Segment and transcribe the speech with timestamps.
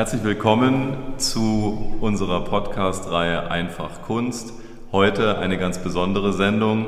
[0.00, 4.54] Herzlich willkommen zu unserer Podcast-Reihe Einfach Kunst.
[4.92, 6.86] Heute eine ganz besondere Sendung,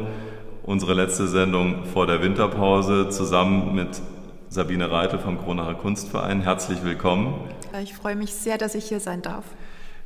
[0.62, 4.00] unsere letzte Sendung vor der Winterpause zusammen mit
[4.48, 6.40] Sabine Reitel vom Kronacher Kunstverein.
[6.40, 7.34] Herzlich willkommen.
[7.82, 9.44] Ich freue mich sehr, dass ich hier sein darf.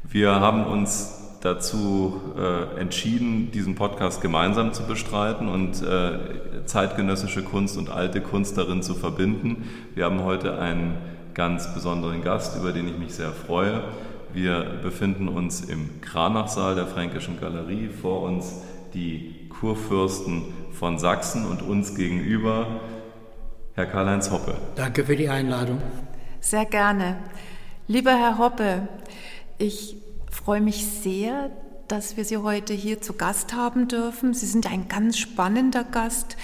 [0.03, 7.79] Wir haben uns dazu äh, entschieden, diesen Podcast gemeinsam zu bestreiten und äh, zeitgenössische Kunst
[7.79, 9.69] und alte Kunst darin zu verbinden.
[9.95, 10.97] Wir haben heute einen
[11.37, 13.85] ganz besonderen Gast, über den ich mich sehr freue.
[14.33, 17.89] Wir befinden uns im Kranachsaal der Fränkischen Galerie.
[17.89, 18.63] Vor uns
[18.95, 22.81] die Kurfürsten von Sachsen und uns gegenüber
[23.75, 24.55] Herr Karl-Heinz Hoppe.
[24.77, 25.83] Danke für die Einladung.
[26.41, 27.19] Sehr gerne.
[27.87, 28.89] Lieber Herr Hoppe,
[29.59, 29.97] ich
[30.31, 31.51] freue mich sehr,
[31.87, 34.33] dass wir Sie heute hier zu Gast haben dürfen.
[34.33, 36.39] Sie sind ein ganz spannender Gast.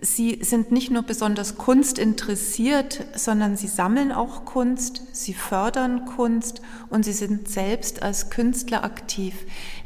[0.00, 7.04] Sie sind nicht nur besonders kunstinteressiert, sondern Sie sammeln auch Kunst, Sie fördern Kunst und
[7.04, 9.34] Sie sind selbst als Künstler aktiv.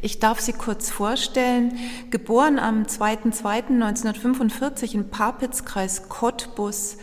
[0.01, 1.77] Ich darf Sie kurz vorstellen.
[2.11, 6.99] Geboren am 2.2.1945 in Papitzkreis Cottbus,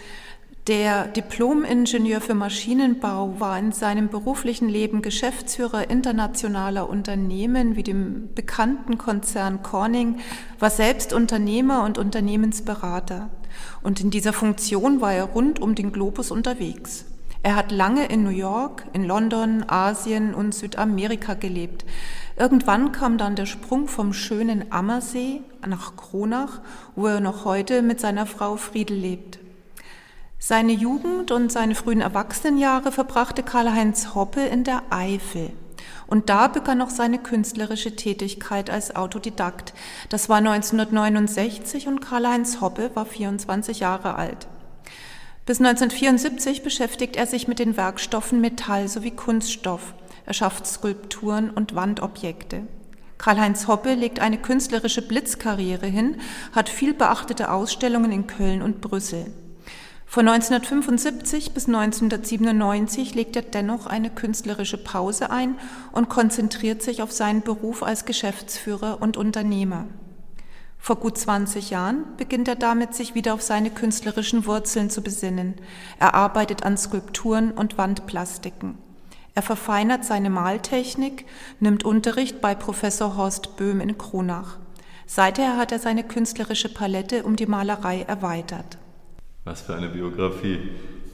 [0.68, 8.98] der Diplom-Ingenieur für Maschinenbau war in seinem beruflichen Leben Geschäftsführer internationaler Unternehmen wie dem bekannten
[8.98, 10.18] Konzern Corning,
[10.58, 13.30] war selbst Unternehmer und Unternehmensberater.
[13.84, 17.06] Und in dieser Funktion war er rund um den Globus unterwegs.
[17.44, 21.86] Er hat lange in New York, in London, Asien und Südamerika gelebt.
[22.38, 26.62] Irgendwann kam dann der Sprung vom schönen Ammersee nach Kronach,
[26.96, 29.45] wo er noch heute mit seiner Frau Friedel lebt.
[30.38, 35.52] Seine Jugend und seine frühen Erwachsenenjahre verbrachte Karl-Heinz Hoppe in der Eifel.
[36.08, 39.74] Und da begann auch seine künstlerische Tätigkeit als Autodidakt.
[40.10, 44.48] Das war 1969 und Karl-Heinz Hoppe war 24 Jahre alt.
[45.46, 49.94] Bis 1974 beschäftigt er sich mit den Werkstoffen Metall sowie Kunststoff.
[50.26, 52.68] Er schafft Skulpturen und Wandobjekte.
[53.18, 56.18] Karl-Heinz Hoppe legt eine künstlerische Blitzkarriere hin,
[56.52, 59.32] hat viel beachtete Ausstellungen in Köln und Brüssel.
[60.06, 65.56] Von 1975 bis 1997 legt er dennoch eine künstlerische Pause ein
[65.92, 69.88] und konzentriert sich auf seinen Beruf als Geschäftsführer und Unternehmer.
[70.78, 75.56] Vor gut 20 Jahren beginnt er damit, sich wieder auf seine künstlerischen Wurzeln zu besinnen.
[76.00, 78.78] Er arbeitet an Skulpturen und Wandplastiken.
[79.34, 81.26] Er verfeinert seine Maltechnik,
[81.60, 84.60] nimmt Unterricht bei Professor Horst Böhm in Kronach.
[85.08, 88.78] Seither hat er seine künstlerische Palette um die Malerei erweitert.
[89.46, 90.58] Was für eine Biografie.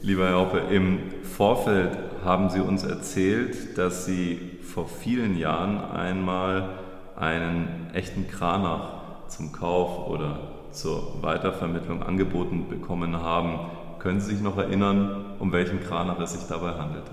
[0.00, 6.78] Lieber Herr Hoppe, im Vorfeld haben Sie uns erzählt, dass Sie vor vielen Jahren einmal
[7.14, 13.70] einen echten Kranach zum Kauf oder zur Weitervermittlung angeboten bekommen haben.
[13.98, 17.10] Können Sie sich noch erinnern, um welchen Kranach es sich dabei handelte?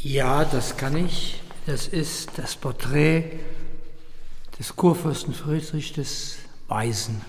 [0.00, 1.42] Ja, das kann ich.
[1.66, 3.40] Das ist das Porträt
[4.60, 6.38] des Kurfürsten Friedrich des
[6.68, 7.20] Weisen.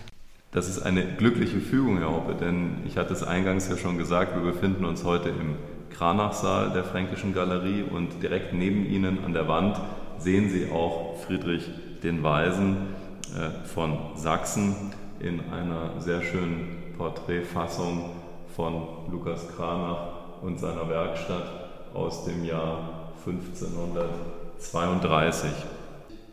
[0.52, 4.36] Das ist eine glückliche Fügung, Herr Hoppe, denn ich hatte es eingangs ja schon gesagt,
[4.36, 5.56] wir befinden uns heute im
[5.92, 9.80] Kranachsaal der Fränkischen Galerie und direkt neben Ihnen an der Wand
[10.18, 11.70] sehen Sie auch Friedrich
[12.04, 12.88] den Weisen
[13.34, 14.76] äh, von Sachsen
[15.22, 16.68] in einer sehr schönen
[16.98, 18.10] Porträtfassung
[18.54, 21.48] von Lukas Kranach und seiner Werkstatt
[21.94, 25.50] aus dem Jahr 1532.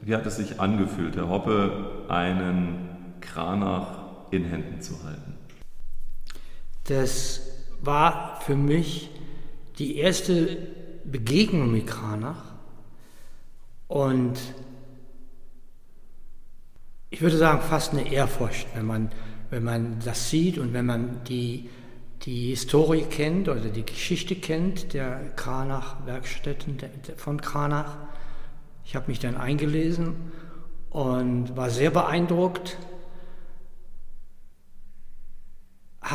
[0.01, 1.71] Wie hat es sich angefühlt, Herr Hoppe,
[2.09, 2.89] einen
[3.21, 3.98] Kranach
[4.31, 5.35] in Händen zu halten?
[6.85, 7.43] Das
[7.81, 9.11] war für mich
[9.79, 10.57] die erste
[11.05, 12.55] Begegnung mit Kranach
[13.87, 14.39] und
[17.11, 19.11] ich würde sagen fast eine Ehrfurcht, wenn man,
[19.51, 21.71] wenn man das sieht und wenn man die,
[22.23, 26.79] die Historie kennt oder die Geschichte kennt der Kranach-Werkstätten
[27.17, 27.97] von Kranach.
[28.85, 30.17] Ich habe mich dann eingelesen
[30.91, 32.77] und war sehr beeindruckt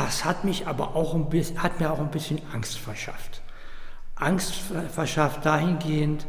[0.07, 3.41] es hat mich aber auch ein bisschen, hat mir auch ein bisschen Angst verschafft.
[4.15, 4.53] Angst
[4.91, 6.25] verschafft dahingehend,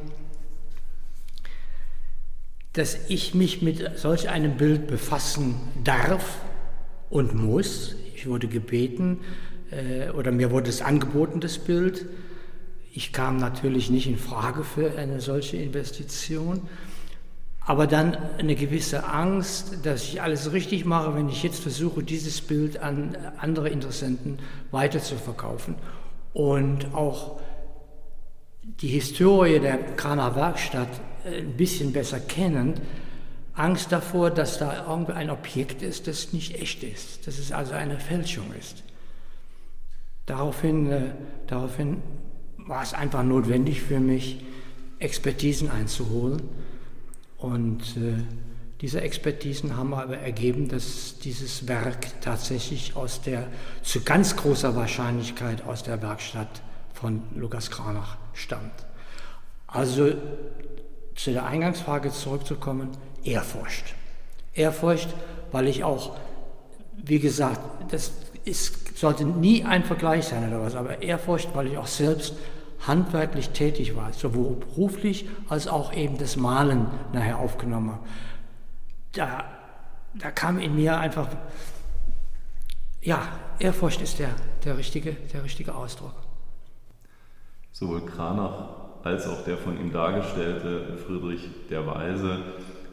[2.73, 6.39] dass ich mich mit solch einem Bild befassen darf
[7.09, 7.95] und muss.
[8.15, 9.21] Ich wurde gebeten
[9.71, 12.07] äh, oder mir wurde es angeboten, das Bild.
[12.93, 16.63] Ich kam natürlich nicht in Frage für eine solche Investition
[17.67, 22.41] aber dann eine gewisse Angst, dass ich alles richtig mache, wenn ich jetzt versuche, dieses
[22.43, 24.39] Bild an andere Interessenten
[24.71, 25.77] weiterzuverkaufen.
[26.35, 27.41] Und auch
[28.63, 30.89] die Historie der Kraner Werkstatt
[31.25, 32.83] ein bisschen besser kennend,
[33.55, 37.73] Angst davor, dass da irgendwie ein Objekt ist, das nicht echt ist, dass es also
[37.75, 38.83] eine Fälschung ist.
[40.27, 41.03] Daraufhin, äh,
[41.47, 42.03] daraufhin
[42.57, 44.45] war es einfach notwendig für mich,
[44.99, 46.43] Expertisen einzuholen.
[47.45, 48.15] Und äh,
[48.81, 53.49] diese Expertisen haben aber ergeben, dass dieses Werk tatsächlich aus der,
[53.83, 56.63] zu ganz großer Wahrscheinlichkeit aus der Werkstatt
[56.95, 58.87] von Lukas Kranach stammt.
[59.67, 60.15] Also
[61.17, 62.89] zu der Eingangsfrage zurückzukommen,
[63.25, 63.95] Ehrfurcht.
[64.55, 65.09] Ehrfurcht,
[65.53, 66.17] weil ich auch,
[66.97, 67.61] wie gesagt,
[67.93, 68.13] das
[68.47, 72.33] ist, sollte nie ein Vergleich sein oder was, aber Ehrfurcht, weil ich auch selbst
[72.87, 78.07] handwerklich tätig war, sowohl beruflich als auch eben das Malen nachher aufgenommen habe.
[79.13, 79.45] Da,
[80.15, 81.29] da kam in mir einfach,
[83.01, 83.29] ja,
[83.59, 84.31] Ehrfurcht ist der,
[84.65, 86.15] der, richtige, der richtige Ausdruck.
[87.71, 88.69] Sowohl Kranach
[89.05, 92.39] als auch der von ihm dargestellte Friedrich der Weise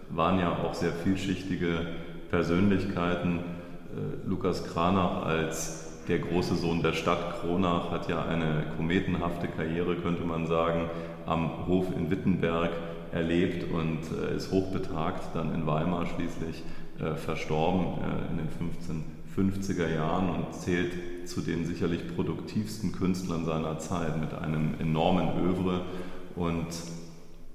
[0.10, 1.86] waren ja auch sehr vielschichtige
[2.30, 3.40] Persönlichkeiten.
[3.40, 9.96] Äh, Lukas Kranach als der große Sohn der Stadt Kronach hat ja eine kometenhafte Karriere,
[9.96, 10.90] könnte man sagen,
[11.26, 12.72] am Hof in Wittenberg
[13.12, 16.64] erlebt und äh, ist hochbetagt, dann in Weimar schließlich
[17.00, 17.86] äh, verstorben
[18.32, 19.04] in den
[19.36, 20.92] 1550er Jahren und zählt
[21.28, 25.82] zu den sicherlich produktivsten Künstlern seiner Zeit mit einem enormen Övre
[26.36, 26.68] und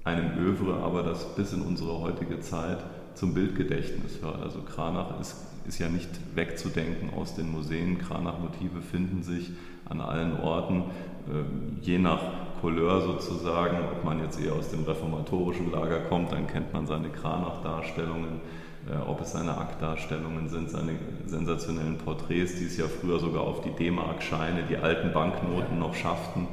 [0.03, 2.79] einem Övre, aber das bis in unsere heutige Zeit
[3.13, 4.41] zum Bildgedächtnis hört.
[4.41, 5.35] Also Kranach ist,
[5.67, 7.99] ist ja nicht wegzudenken aus den Museen.
[7.99, 9.51] Kranach-Motive finden sich
[9.89, 10.83] an allen Orten,
[11.27, 12.21] äh, je nach
[12.61, 13.77] Couleur sozusagen.
[13.91, 18.41] Ob man jetzt eher aus dem reformatorischen Lager kommt, dann kennt man seine Kranach-Darstellungen.
[18.89, 20.93] Äh, ob es seine Aktdarstellungen sind, seine
[21.25, 26.47] sensationellen Porträts, die es ja früher sogar auf die D-Mark-Scheine, die alten Banknoten noch schafften.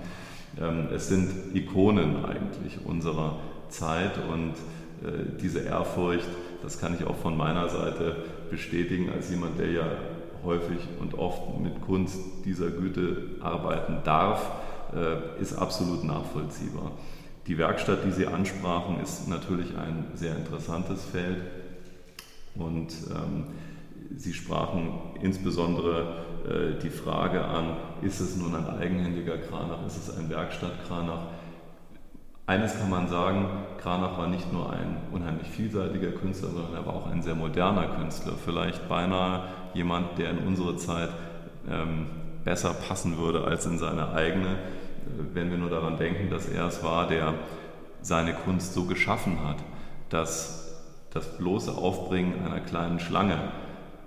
[0.61, 3.37] Ähm, es sind Ikonen eigentlich unserer
[3.69, 4.55] Zeit und
[5.07, 6.27] äh, diese Ehrfurcht,
[6.63, 8.17] das kann ich auch von meiner Seite
[8.51, 9.87] bestätigen, als jemand, der ja
[10.45, 14.51] häufig und oft mit Kunst dieser Güte arbeiten darf,
[14.95, 16.93] äh, ist absolut nachvollziehbar.
[17.47, 21.43] Die Werkstatt, die Sie ansprachen, ist natürlich ein sehr interessantes Feld
[22.55, 23.45] und ähm,
[24.17, 24.93] Sie sprachen
[25.23, 31.27] insbesondere äh, die Frage an, ist es nun ein eigenhändiger Kranach, ist es ein Werkstattkranach?
[32.47, 36.95] Eines kann man sagen, Kranach war nicht nur ein unheimlich vielseitiger Künstler, sondern er war
[36.95, 38.33] auch ein sehr moderner Künstler.
[38.43, 41.11] Vielleicht beinahe jemand, der in unsere Zeit
[41.71, 42.07] ähm,
[42.45, 46.67] besser passen würde als in seine eigene, äh, wenn wir nur daran denken, dass er
[46.67, 47.35] es war, der
[48.01, 49.59] seine Kunst so geschaffen hat,
[50.09, 53.37] dass das bloße Aufbringen einer kleinen Schlange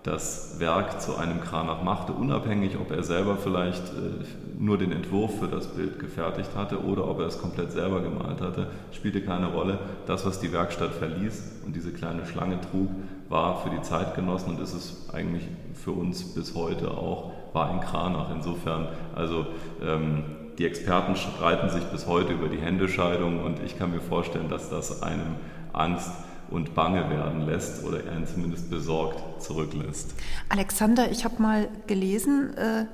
[0.03, 4.25] das Werk zu einem Kranach machte, unabhängig, ob er selber vielleicht äh,
[4.57, 8.41] nur den Entwurf für das Bild gefertigt hatte oder ob er es komplett selber gemalt
[8.41, 9.79] hatte, spielte keine Rolle.
[10.05, 12.89] Das, was die Werkstatt verließ und diese kleine Schlange trug,
[13.29, 17.81] war für die Zeitgenossen und ist es eigentlich für uns bis heute auch, war ein
[17.81, 18.29] Kranach.
[18.33, 19.47] Insofern, also
[19.83, 20.23] ähm,
[20.57, 24.69] die Experten streiten sich bis heute über die Händescheidung und ich kann mir vorstellen, dass
[24.69, 25.35] das einem
[25.73, 26.11] Angst
[26.49, 30.13] und bange werden lässt oder er ihn zumindest besorgt zurücklässt.
[30.49, 32.85] Alexander, ich habe mal gelesen, äh,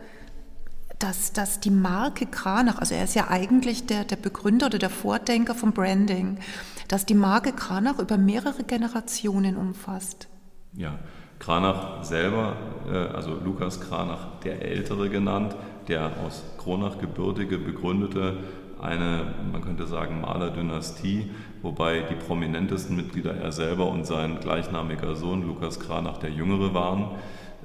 [0.99, 4.89] dass, dass die Marke Kranach, also er ist ja eigentlich der, der Begründer oder der
[4.89, 6.39] Vordenker vom Branding,
[6.87, 10.27] dass die Marke Kranach über mehrere Generationen umfasst.
[10.73, 10.99] Ja,
[11.39, 12.55] Kranach selber,
[12.89, 15.55] äh, also Lukas Kranach der Ältere genannt,
[15.87, 18.37] der aus Kronach gebürtige, begründete
[18.83, 21.31] eine, man könnte sagen, Malerdynastie,
[21.61, 27.11] wobei die prominentesten Mitglieder er selber und sein gleichnamiger Sohn Lukas Kranach der Jüngere waren,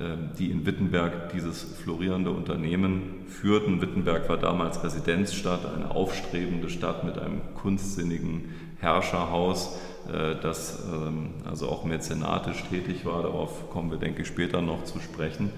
[0.00, 3.80] ähm, die in Wittenberg dieses florierende Unternehmen führten.
[3.80, 11.68] Wittenberg war damals Residenzstadt, eine aufstrebende Stadt mit einem kunstsinnigen Herrscherhaus, äh, das ähm, also
[11.68, 13.22] auch mäzenatisch tätig war.
[13.22, 15.50] Darauf kommen wir, denke ich, später noch zu sprechen.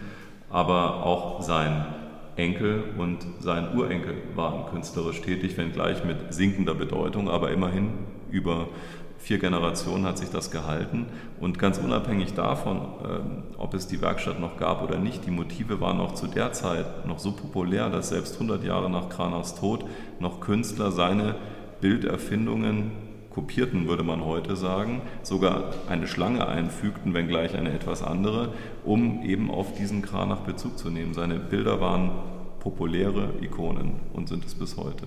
[0.48, 1.84] Aber auch sein
[2.40, 7.90] Enkel und sein Urenkel waren künstlerisch tätig, wenngleich mit sinkender Bedeutung, aber immerhin
[8.30, 8.68] über
[9.18, 11.06] vier Generationen hat sich das gehalten.
[11.38, 15.80] Und ganz unabhängig davon, ähm, ob es die Werkstatt noch gab oder nicht, die Motive
[15.80, 19.84] waren auch zu der Zeit noch so populär, dass selbst 100 Jahre nach Kranachs Tod
[20.18, 21.34] noch Künstler seine
[21.80, 28.52] Bilderfindungen kopierten, würde man heute sagen, sogar eine Schlange einfügten, wenngleich eine etwas andere,
[28.84, 31.14] um eben auf diesen Kranach Bezug zu nehmen.
[31.14, 32.10] Seine Bilder waren
[32.58, 35.06] populäre Ikonen und sind es bis heute.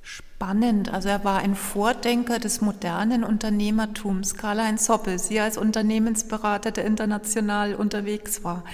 [0.00, 0.92] Spannend.
[0.92, 4.34] Also er war ein Vordenker des modernen Unternehmertums.
[4.34, 8.64] Karl-Heinz Hoppe, Sie als Unternehmensberater, der international unterwegs war.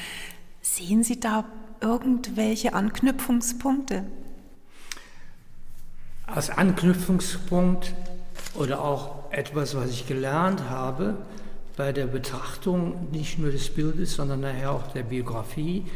[0.61, 1.45] Sehen Sie da
[1.81, 4.05] irgendwelche Anknüpfungspunkte?
[6.27, 7.95] Als Anknüpfungspunkt
[8.55, 11.17] oder auch etwas, was ich gelernt habe
[11.77, 15.87] bei der Betrachtung nicht nur des Bildes, sondern nachher auch der Biografie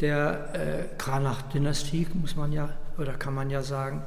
[0.00, 4.02] der äh, Kranach-Dynastie, muss man ja oder kann man ja sagen,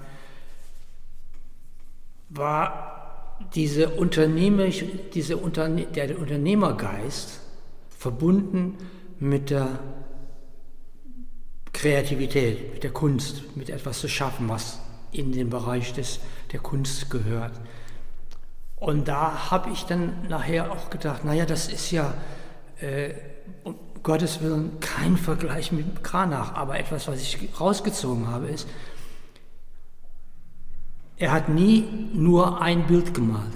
[2.29, 4.67] war diese Unternehmer,
[5.13, 7.39] diese Unterne der Unternehmergeist
[7.97, 8.77] verbunden
[9.19, 9.79] mit der
[11.73, 14.79] Kreativität, mit der Kunst, mit etwas zu schaffen, was
[15.11, 16.19] in den Bereich des,
[16.51, 17.53] der Kunst gehört.
[18.75, 22.13] Und da habe ich dann nachher auch gedacht, naja, das ist ja
[22.79, 23.13] äh,
[23.63, 28.67] um Gottes Willen kein Vergleich mit Kranach, aber etwas, was ich rausgezogen habe, ist,
[31.17, 33.53] er hat nie nur ein Bild gemalt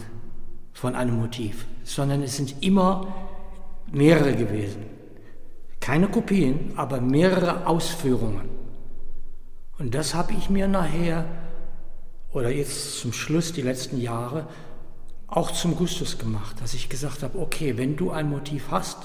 [0.74, 3.08] von einem Motiv, sondern es sind immer
[3.92, 4.86] mehrere gewesen.
[5.80, 8.50] Keine Kopien, aber mehrere Ausführungen.
[9.78, 11.26] Und das habe ich mir nachher,
[12.34, 14.48] oder jetzt zum Schluss, die letzten Jahre,
[15.28, 18.98] auch zum Gustus gemacht, dass ich gesagt habe, okay, wenn du ein Motiv hast,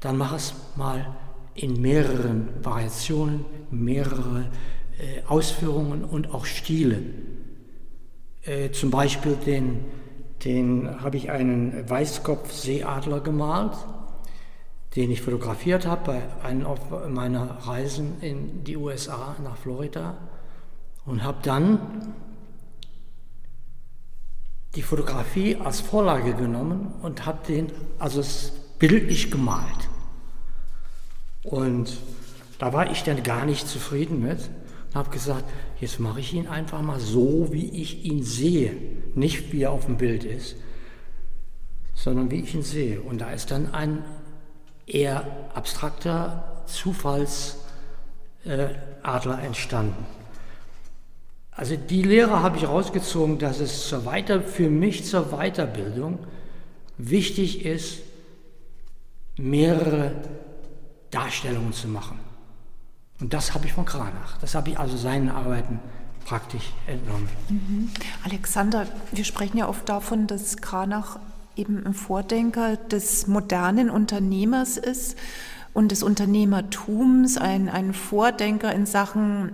[0.00, 1.14] dann mach es mal
[1.54, 4.46] in mehreren Variationen, mehrere
[4.98, 7.02] äh, Ausführungen und auch Stile.
[8.42, 9.84] Äh, zum Beispiel den,
[10.44, 13.72] den habe ich einen Weißkopf-Seeadler gemalt,
[14.94, 16.66] den ich fotografiert habe bei einem
[17.08, 20.16] meiner Reisen in die USA nach Florida
[21.06, 22.14] und habe dann
[24.74, 28.22] die Fotografie als Vorlage genommen und habe den also
[28.78, 29.88] bildlich gemalt.
[31.44, 31.96] Und
[32.58, 34.50] da war ich dann gar nicht zufrieden mit
[34.88, 35.44] und habe gesagt,
[35.80, 38.72] jetzt mache ich ihn einfach mal so, wie ich ihn sehe.
[39.14, 40.56] Nicht wie er auf dem Bild ist,
[41.94, 43.00] sondern wie ich ihn sehe.
[43.00, 44.04] Und da ist dann ein
[44.86, 47.58] eher abstrakter Zufallsadler
[48.44, 50.06] äh, entstanden.
[51.56, 56.18] Also die Lehre habe ich rausgezogen, dass es zur Weiter, für mich zur Weiterbildung
[56.98, 57.98] wichtig ist,
[59.36, 60.12] mehrere
[61.10, 62.18] Darstellungen zu machen.
[63.20, 64.36] Und das habe ich von Kranach.
[64.40, 65.78] Das habe ich also seinen Arbeiten
[66.24, 67.28] praktisch entnommen.
[67.48, 67.90] Mhm.
[68.24, 71.20] Alexander, wir sprechen ja oft davon, dass Kranach
[71.54, 75.16] eben ein Vordenker des modernen Unternehmers ist
[75.74, 79.52] und des Unternehmertums, ein, ein Vordenker in Sachen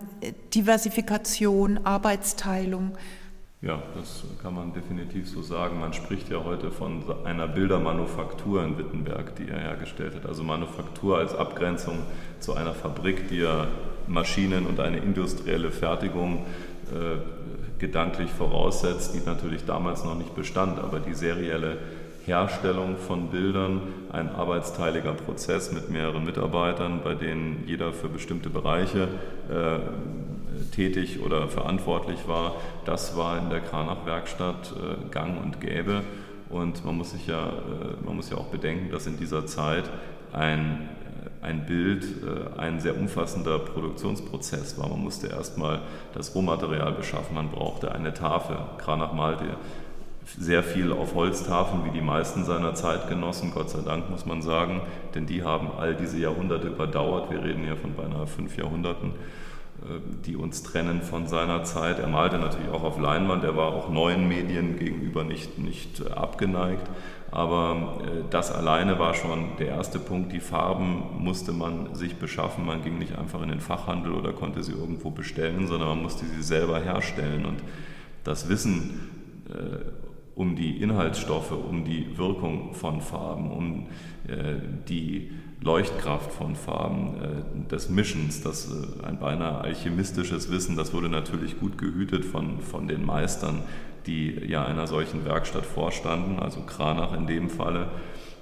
[0.55, 2.93] Diversifikation, Arbeitsteilung.
[3.63, 5.81] Ja, das kann man definitiv so sagen.
[5.81, 10.27] Man spricht ja heute von einer Bildermanufaktur in Wittenberg, die er hergestellt hat.
[10.27, 11.99] Also Manufaktur als Abgrenzung
[12.39, 13.67] zu einer Fabrik, die ja
[14.07, 16.47] Maschinen und eine industrielle Fertigung
[16.91, 17.19] äh,
[17.79, 21.79] gedanklich voraussetzt, die natürlich damals noch nicht bestand, aber die serielle
[22.27, 23.81] Herstellung von Bildern,
[24.13, 29.09] ein arbeitsteiliger Prozess mit mehreren Mitarbeitern, bei denen jeder für bestimmte Bereiche
[29.49, 29.79] äh,
[30.71, 36.03] tätig oder verantwortlich war, das war in der Kranach-Werkstatt äh, gang und gäbe.
[36.49, 39.85] Und man muss, sich ja, äh, man muss ja auch bedenken, dass in dieser Zeit
[40.33, 40.89] ein,
[41.43, 42.05] äh, ein Bild
[42.57, 44.89] ein sehr umfassender Produktionsprozess war.
[44.89, 45.81] Man musste erstmal
[46.13, 48.57] das Rohmaterial beschaffen, man brauchte eine Tafel.
[48.79, 49.45] Kranach malte
[50.39, 54.83] sehr viel auf Holztafeln, wie die meisten seiner Zeitgenossen, Gott sei Dank muss man sagen,
[55.15, 57.31] denn die haben all diese Jahrhunderte überdauert.
[57.31, 59.13] Wir reden ja von beinahe fünf Jahrhunderten.
[59.83, 61.99] Äh, die uns trennen von seiner Zeit.
[61.99, 66.11] Er malte natürlich auch auf Leinwand, er war auch neuen Medien gegenüber nicht, nicht äh,
[66.11, 66.87] abgeneigt.
[67.31, 70.33] Aber äh, das alleine war schon der erste Punkt.
[70.33, 72.67] Die Farben musste man sich beschaffen.
[72.67, 76.27] Man ging nicht einfach in den Fachhandel oder konnte sie irgendwo bestellen, sondern man musste
[76.27, 77.47] sie selber herstellen.
[77.47, 77.63] Und
[78.25, 79.09] das Wissen
[80.41, 83.87] um die Inhaltsstoffe, um die Wirkung von Farben, um
[84.89, 85.31] die
[85.63, 91.61] Leuchtkraft von Farben, äh, des Mischens, das äh, ein beinahe alchemistisches Wissen, das wurde natürlich
[91.61, 93.63] gut gehütet von, von den Meistern,
[94.07, 97.89] die ja einer solchen Werkstatt vorstanden, also Kranach in dem Falle.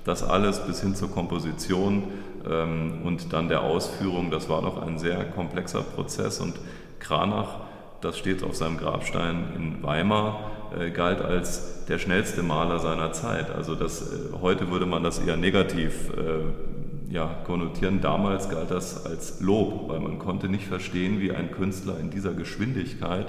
[0.04, 2.04] Das alles bis hin zur Komposition
[2.48, 6.54] ähm, und dann der Ausführung, das war doch ein sehr komplexer Prozess und
[7.00, 7.56] Kranach,
[8.00, 13.50] das steht auf seinem Grabstein in Weimar, äh, galt als der schnellste Maler seiner Zeit.
[13.50, 16.10] Also das, heute würde man das eher negativ
[17.10, 18.00] ja, konnotieren.
[18.00, 22.34] Damals galt das als Lob, weil man konnte nicht verstehen, wie ein Künstler in dieser
[22.34, 23.26] Geschwindigkeit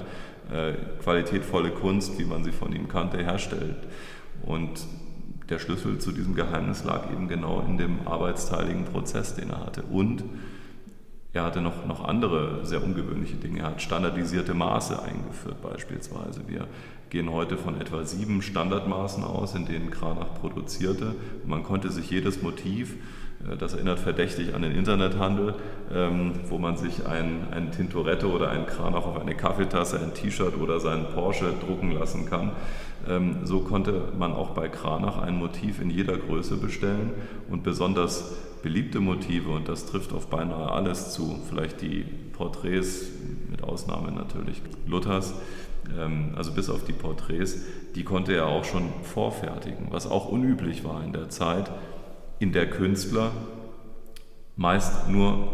[0.52, 3.76] äh, qualitätvolle Kunst, wie man sie von ihm kannte, herstellt.
[4.44, 4.86] Und
[5.48, 9.82] der Schlüssel zu diesem Geheimnis lag eben genau in dem arbeitsteiligen Prozess, den er hatte.
[9.82, 10.24] Und
[11.32, 13.60] er hatte noch, noch andere sehr ungewöhnliche Dinge.
[13.60, 16.42] Er hat standardisierte Maße eingeführt beispielsweise.
[16.48, 16.66] Wir
[17.10, 21.14] gehen heute von etwa sieben Standardmaßen aus, in denen Kranach produzierte.
[21.46, 22.96] Man konnte sich jedes Motiv
[23.48, 25.54] äh, das erinnert verdächtig an den Internethandel,
[25.92, 30.58] ähm, wo man sich ein, ein Tintoretto oder ein Kranach auf eine Kaffeetasse, ein T-Shirt
[30.58, 32.52] oder seinen Porsche drucken lassen kann.
[33.08, 37.10] Ähm, so konnte man auch bei Kranach ein Motiv in jeder Größe bestellen
[37.48, 43.06] und besonders beliebte Motive, und das trifft auf beinahe alles zu, vielleicht die Porträts
[43.50, 45.34] mit Ausnahme natürlich Luthers,
[45.98, 47.58] ähm, also bis auf die Porträts,
[47.94, 51.70] die konnte er auch schon vorfertigen, was auch unüblich war in der Zeit,
[52.38, 53.32] in der Künstler
[54.56, 55.48] meist nur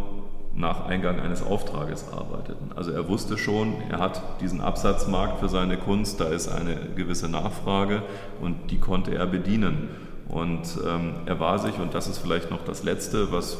[0.54, 2.72] nach Eingang eines Auftrages arbeiteten.
[2.74, 7.28] Also er wusste schon, er hat diesen Absatzmarkt für seine Kunst, da ist eine gewisse
[7.28, 8.02] Nachfrage
[8.40, 9.88] und die konnte er bedienen.
[10.28, 13.58] Und ähm, er war sich, und das ist vielleicht noch das Letzte, was,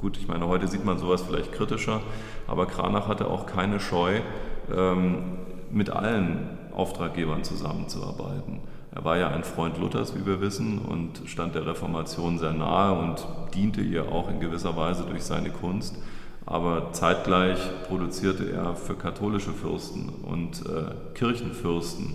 [0.00, 2.00] gut, ich meine, heute sieht man sowas vielleicht kritischer,
[2.46, 4.20] aber Kranach hatte auch keine Scheu,
[4.74, 5.38] ähm,
[5.70, 8.60] mit allen Auftraggebern zusammenzuarbeiten.
[8.92, 12.98] Er war ja ein Freund Luthers, wie wir wissen, und stand der Reformation sehr nahe
[12.98, 13.24] und
[13.54, 15.96] diente ihr auch in gewisser Weise durch seine Kunst.
[16.44, 22.14] Aber zeitgleich produzierte er für katholische Fürsten und äh, Kirchenfürsten,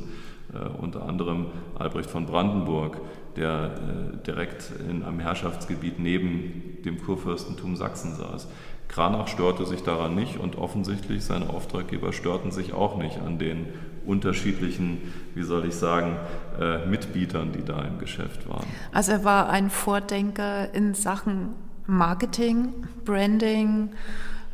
[0.54, 1.46] äh, unter anderem
[1.80, 2.98] Albrecht von Brandenburg,
[3.38, 8.48] der äh, direkt in einem Herrschaftsgebiet neben dem Kurfürstentum Sachsen saß.
[8.88, 13.68] Kranach störte sich daran nicht und offensichtlich seine Auftraggeber störten sich auch nicht an den
[14.06, 15.02] unterschiedlichen,
[15.34, 16.18] wie soll ich sagen,
[16.60, 18.66] äh, Mitbietern, die da im Geschäft waren.
[18.92, 21.50] Also er war ein Vordenker in Sachen
[21.88, 22.70] Marketing,
[23.04, 23.90] Branding,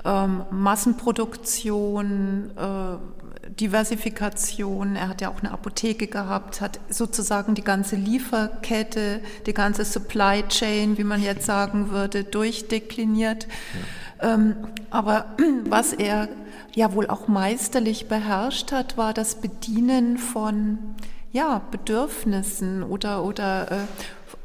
[0.06, 2.98] ähm, Massenproduktion, äh,
[3.60, 4.96] Diversifikation.
[4.96, 10.44] Er hat ja auch eine Apotheke gehabt, hat sozusagen die ganze Lieferkette, die ganze Supply
[10.48, 13.48] Chain, wie man jetzt sagen würde, durchdekliniert.
[14.22, 14.34] Ja.
[14.34, 14.56] Ähm,
[14.90, 15.26] aber
[15.66, 16.30] was er
[16.74, 20.80] ja wohl auch meisterlich beherrscht hat, war das Bedienen von
[21.34, 23.76] ja, Bedürfnissen oder, oder äh,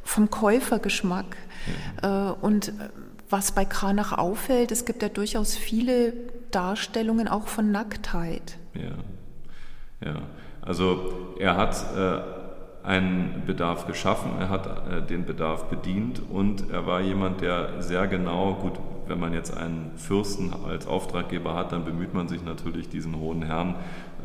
[0.02, 1.36] vom Käufergeschmack.
[2.02, 2.30] Ja.
[2.30, 2.72] Äh, und
[3.28, 6.12] was bei Kranach auffällt, es gibt ja durchaus viele
[6.56, 8.56] Darstellungen auch von Nacktheit.
[8.72, 10.22] Ja, ja.
[10.62, 12.20] Also er hat äh,
[12.82, 18.06] einen Bedarf geschaffen, er hat äh, den Bedarf bedient und er war jemand, der sehr
[18.06, 18.72] genau, gut,
[19.06, 23.42] wenn man jetzt einen Fürsten als Auftraggeber hat, dann bemüht man sich natürlich, diesen hohen
[23.42, 23.74] Herrn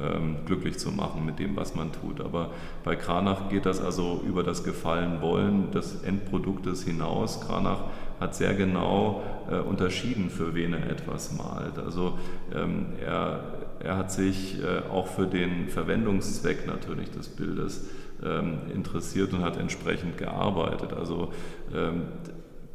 [0.01, 2.21] ähm, glücklich zu machen mit dem, was man tut.
[2.21, 2.51] Aber
[2.83, 7.41] bei Kranach geht das also über das Gefallen wollen des Endproduktes hinaus.
[7.41, 7.83] Kranach
[8.19, 11.79] hat sehr genau äh, unterschieden, für wen er etwas malt.
[11.83, 12.17] Also
[12.55, 13.43] ähm, er,
[13.79, 17.89] er hat sich äh, auch für den Verwendungszweck natürlich des Bildes
[18.23, 20.93] ähm, interessiert und hat entsprechend gearbeitet.
[20.93, 21.33] Also
[21.73, 22.03] ähm,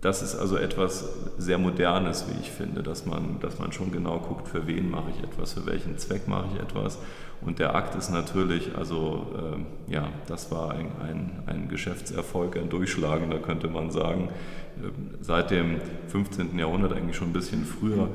[0.01, 4.19] das ist also etwas sehr Modernes, wie ich finde, dass man, dass man schon genau
[4.19, 6.99] guckt, für wen mache ich etwas, für welchen Zweck mache ich etwas.
[7.41, 9.27] Und der Akt ist natürlich, also
[9.89, 14.29] äh, ja, das war ein, ein, ein Geschäftserfolg, ein durchschlagender, könnte man sagen.
[14.83, 16.59] Ähm, seit dem 15.
[16.59, 18.09] Jahrhundert, eigentlich schon ein bisschen früher,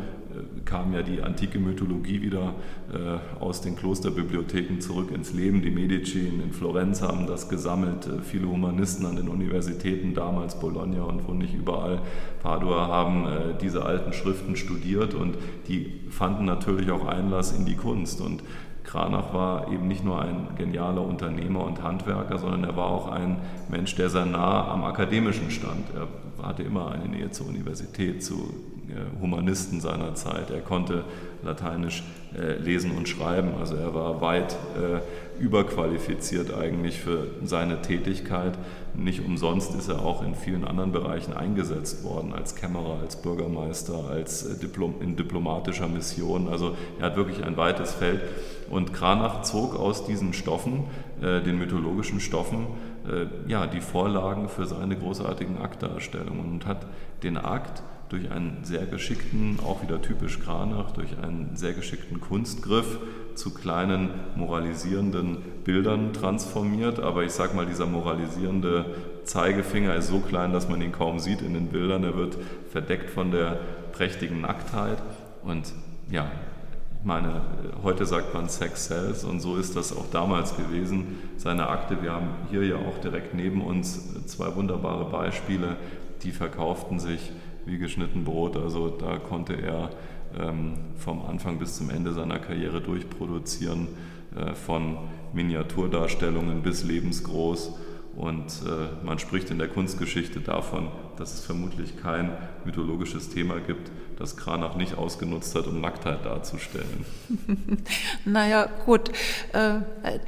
[0.65, 2.56] kam ja die antike Mythologie wieder
[2.94, 5.62] äh, aus den Klosterbibliotheken zurück ins Leben.
[5.62, 8.08] Die Medici in Florenz haben das gesammelt.
[8.08, 12.02] Äh, viele Humanisten an den Universitäten, damals Bologna und wo nicht überall,
[12.41, 13.28] Padua, haben
[13.62, 18.20] diese alten Schriften studiert und die fanden natürlich auch Einlass in die Kunst.
[18.22, 18.44] Und
[18.84, 23.38] Kranach war eben nicht nur ein genialer Unternehmer und Handwerker, sondern er war auch ein
[23.70, 25.86] Mensch, der sehr nah am Akademischen stand.
[25.96, 26.08] Er
[26.46, 28.71] hatte immer eine Nähe zur Universität, zu äh,
[29.21, 30.49] Humanisten seiner Zeit.
[30.49, 31.04] Er konnte
[31.43, 32.04] Lateinisch
[32.38, 38.58] äh, lesen und schreiben, also er war weit äh, überqualifiziert eigentlich für seine Tätigkeit.
[38.93, 44.10] Nicht umsonst ist er auch in vielen anderen Bereichen eingesetzt worden, als Kämmerer, als Bürgermeister,
[44.10, 46.47] als Diplom in diplomatischer Mission.
[46.47, 48.21] Also er hat wirklich ein weites Feld.
[48.69, 50.86] Und Kranach zog aus diesen Stoffen,
[51.19, 52.67] den mythologischen Stoffen,
[53.08, 56.86] äh, ja, die Vorlagen für seine großartigen Aktdarstellungen und hat
[57.23, 63.00] den Akt durch einen sehr geschickten, auch wieder typisch Kranach, durch einen sehr geschickten Kunstgriff
[63.36, 67.00] zu kleinen moralisierenden Bildern transformiert.
[67.00, 68.86] Aber ich sage mal, dieser moralisierende
[69.24, 72.04] Zeigefinger ist so klein, dass man ihn kaum sieht in den Bildern.
[72.04, 72.38] Er wird
[72.69, 73.60] verdeckt von der
[73.93, 75.02] prächtigen Nacktheit.
[75.43, 75.71] Und
[76.10, 76.30] ja,
[77.06, 77.41] meine,
[77.82, 81.17] heute sagt man Sex Sells und so ist das auch damals gewesen.
[81.38, 85.78] Seine Akte, wir haben hier ja auch direkt neben uns zwei wunderbare Beispiele,
[86.24, 87.32] die verkauften sich
[87.65, 88.58] wie geschnitten Brot.
[88.58, 89.91] Also da konnte er
[90.38, 93.88] ähm, vom Anfang bis zum Ende seiner Karriere durchproduzieren,
[94.36, 94.97] äh, von
[95.34, 97.74] Miniaturdarstellungen bis lebensgroß.
[98.15, 102.32] Und äh, man spricht in der Kunstgeschichte davon, dass es vermutlich kein
[102.65, 103.91] mythologisches Thema gibt,
[104.22, 107.06] das Kranach nicht ausgenutzt hat, um Nacktheit darzustellen.
[108.26, 109.10] naja, gut.
[109.54, 109.80] Äh,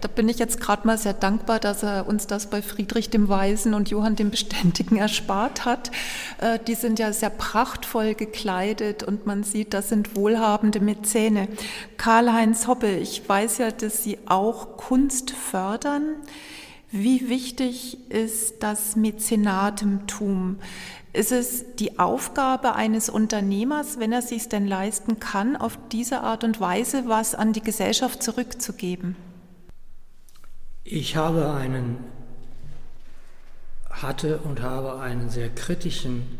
[0.01, 3.29] da bin ich jetzt gerade mal sehr dankbar, dass er uns das bei Friedrich dem
[3.29, 5.91] Weisen und Johann dem Beständigen erspart hat.
[6.39, 11.47] Äh, die sind ja sehr prachtvoll gekleidet und man sieht, das sind wohlhabende Mäzene.
[11.97, 16.15] Karl-Heinz Hoppe, ich weiß ja, dass Sie auch Kunst fördern.
[16.89, 20.57] Wie wichtig ist das Mäzenatentum
[21.13, 26.43] Ist es die Aufgabe eines Unternehmers, wenn er sich denn leisten kann, auf diese Art
[26.43, 29.15] und Weise was an die Gesellschaft zurückzugeben?
[30.83, 31.99] Ich habe einen,
[33.91, 36.39] hatte und habe einen sehr kritischen,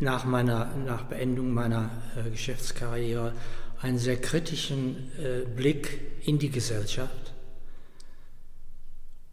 [0.00, 3.32] nach, meiner, nach Beendung meiner äh, Geschäftskarriere,
[3.80, 7.32] einen sehr kritischen äh, Blick in die Gesellschaft.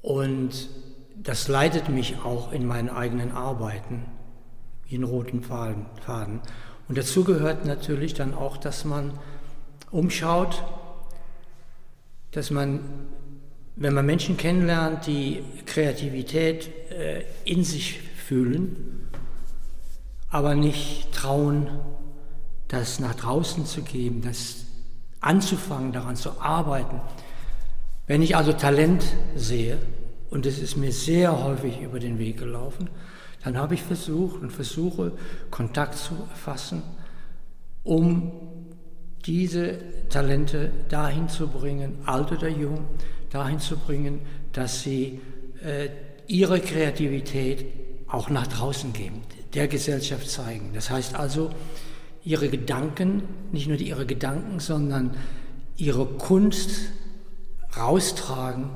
[0.01, 0.69] Und
[1.17, 4.05] das leitet mich auch in meinen eigenen Arbeiten,
[4.87, 6.41] wie einen roten Faden.
[6.87, 9.13] Und dazu gehört natürlich dann auch, dass man
[9.91, 10.63] umschaut,
[12.31, 12.81] dass man
[13.75, 19.09] wenn man Menschen kennenlernt, die Kreativität äh, in sich fühlen,
[20.29, 21.69] aber nicht trauen,
[22.67, 24.65] das nach draußen zu geben, das
[25.21, 27.01] anzufangen, daran zu arbeiten.
[28.07, 29.03] Wenn ich also Talent
[29.35, 29.79] sehe,
[30.29, 32.89] und es ist mir sehr häufig über den Weg gelaufen,
[33.43, 35.11] dann habe ich versucht und versuche
[35.51, 36.81] Kontakt zu erfassen,
[37.83, 38.31] um
[39.25, 39.79] diese
[40.09, 42.85] Talente dahin zu bringen, alt oder jung,
[43.29, 45.19] dahin zu bringen, dass sie
[45.63, 45.89] äh,
[46.27, 47.65] ihre Kreativität
[48.07, 49.21] auch nach draußen geben,
[49.53, 50.71] der Gesellschaft zeigen.
[50.73, 51.49] Das heißt also,
[52.23, 55.15] ihre Gedanken, nicht nur ihre Gedanken, sondern
[55.75, 56.71] ihre Kunst
[57.75, 58.69] raustragen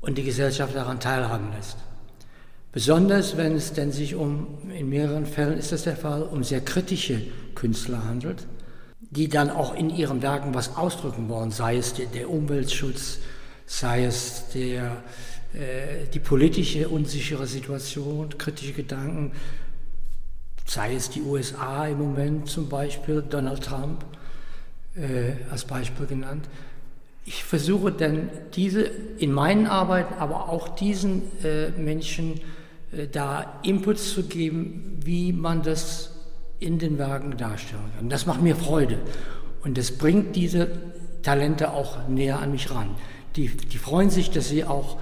[0.00, 1.76] und die Gesellschaft daran teilhaben lässt.
[2.72, 6.62] Besonders wenn es denn sich um, in mehreren Fällen ist das der Fall, um sehr
[6.62, 7.20] kritische
[7.54, 8.46] Künstler handelt,
[9.10, 13.18] die dann auch in ihren Werken was ausdrücken wollen, sei es der, der Umweltschutz,
[13.66, 15.02] sei es der,
[15.52, 19.32] äh, die politische unsichere Situation, kritische Gedanken,
[20.64, 24.02] sei es die USA im Moment zum Beispiel, Donald Trump
[24.96, 26.48] äh, als Beispiel genannt.
[27.26, 28.80] Ich versuche dann diese
[29.18, 32.40] in meinen Arbeiten, aber auch diesen äh, Menschen
[33.12, 36.10] da Inputs zu geben, wie man das
[36.58, 38.08] in den Werken darstellen kann.
[38.08, 38.98] Das macht mir Freude
[39.64, 40.68] und das bringt diese
[41.22, 42.90] Talente auch näher an mich ran
[43.36, 44.98] die, die freuen sich, dass sie auch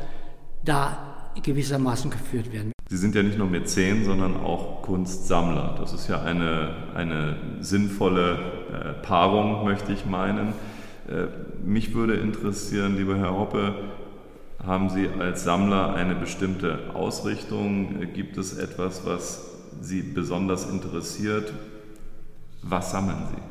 [0.65, 2.73] da gewissermaßen geführt werden.
[2.89, 5.77] Sie sind ja nicht nur Mäzen, sondern auch Kunstsammler.
[5.79, 8.39] Das ist ja eine, eine sinnvolle
[8.73, 10.49] äh, Paarung, möchte ich meinen.
[11.09, 11.27] Äh,
[11.65, 13.75] mich würde interessieren, lieber Herr Hoppe,
[14.65, 18.01] haben Sie als Sammler eine bestimmte Ausrichtung?
[18.13, 19.47] Gibt es etwas, was
[19.81, 21.53] Sie besonders interessiert?
[22.63, 23.43] Was sammeln Sie?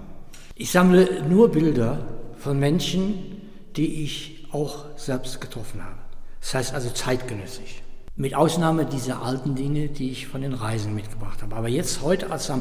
[0.56, 2.06] Ich sammle nur Bilder
[2.38, 3.42] von Menschen,
[3.76, 5.98] die ich auch selbst getroffen habe.
[6.42, 7.82] Das heißt also zeitgenössisch.
[8.16, 11.56] Mit Ausnahme dieser alten Dinge, die ich von den Reisen mitgebracht habe.
[11.56, 12.52] Aber jetzt, heute, als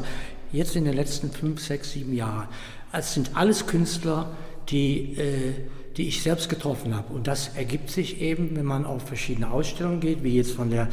[0.51, 2.47] jetzt in den letzten fünf, sechs, sieben Jahren,
[2.93, 4.31] es sind alles Künstler,
[4.69, 5.53] die, äh,
[5.99, 7.13] die ich selbst getroffen habe.
[7.13, 10.87] Und das ergibt sich eben, wenn man auf verschiedene Ausstellungen geht, wie jetzt von der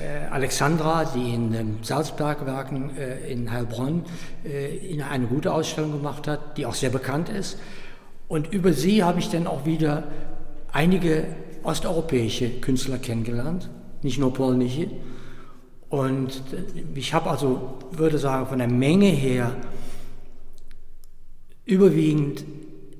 [0.00, 4.04] äh, Alexandra, die in den Salzbergwerken äh, in Heilbronn
[4.44, 7.58] äh, eine gute Ausstellung gemacht hat, die auch sehr bekannt ist.
[8.28, 10.04] Und über sie habe ich dann auch wieder
[10.70, 11.24] einige
[11.64, 13.68] osteuropäische Künstler kennengelernt,
[14.02, 14.86] nicht nur polnische.
[15.88, 16.44] Und
[16.94, 19.56] ich habe also, würde sagen, von der Menge her
[21.64, 22.44] überwiegend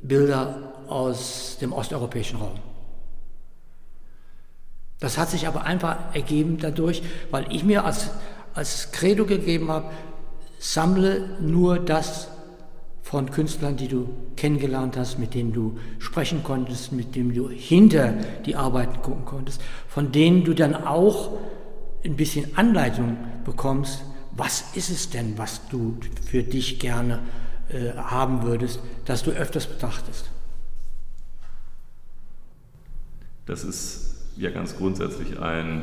[0.03, 2.59] Bilder aus dem osteuropäischen Raum.
[4.99, 8.11] Das hat sich aber einfach ergeben dadurch, weil ich mir als,
[8.55, 9.91] als Credo gegeben habe,
[10.59, 12.29] sammle nur das,
[13.11, 18.13] von Künstlern, die du kennengelernt hast, mit denen du sprechen konntest, mit denen du hinter
[18.47, 21.33] die Arbeiten gucken konntest, von denen du dann auch
[22.05, 27.19] ein bisschen Anleitung bekommst, was ist es denn, was du für dich gerne
[27.69, 30.31] äh, haben würdest, dass du öfters betrachtest.
[33.51, 35.83] Das ist ja ganz grundsätzlich ein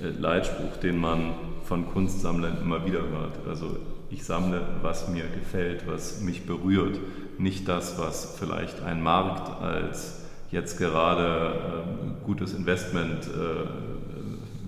[0.00, 3.48] äh, Leitspruch, den man von Kunstsammlern immer wieder hört.
[3.48, 3.78] Also
[4.10, 7.00] ich sammle, was mir gefällt, was mich berührt,
[7.36, 10.20] nicht das, was vielleicht ein Markt als
[10.52, 13.66] jetzt gerade äh, gutes Investment äh,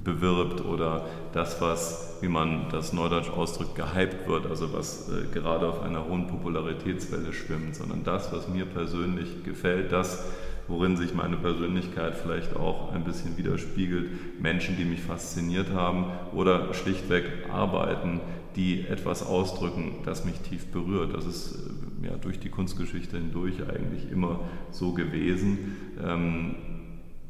[0.02, 5.68] bewirbt oder das, was, wie man das neudeutsch ausdrückt, gehypt wird, also was äh, gerade
[5.68, 10.24] auf einer hohen Popularitätswelle schwimmt, sondern das, was mir persönlich gefällt, das,
[10.68, 16.72] worin sich meine Persönlichkeit vielleicht auch ein bisschen widerspiegelt, Menschen, die mich fasziniert haben oder
[16.75, 18.20] schlichtweg Arbeiten,
[18.57, 21.14] die etwas ausdrücken, das mich tief berührt.
[21.14, 26.55] Das ist äh, ja durch die Kunstgeschichte hindurch eigentlich immer so gewesen ähm,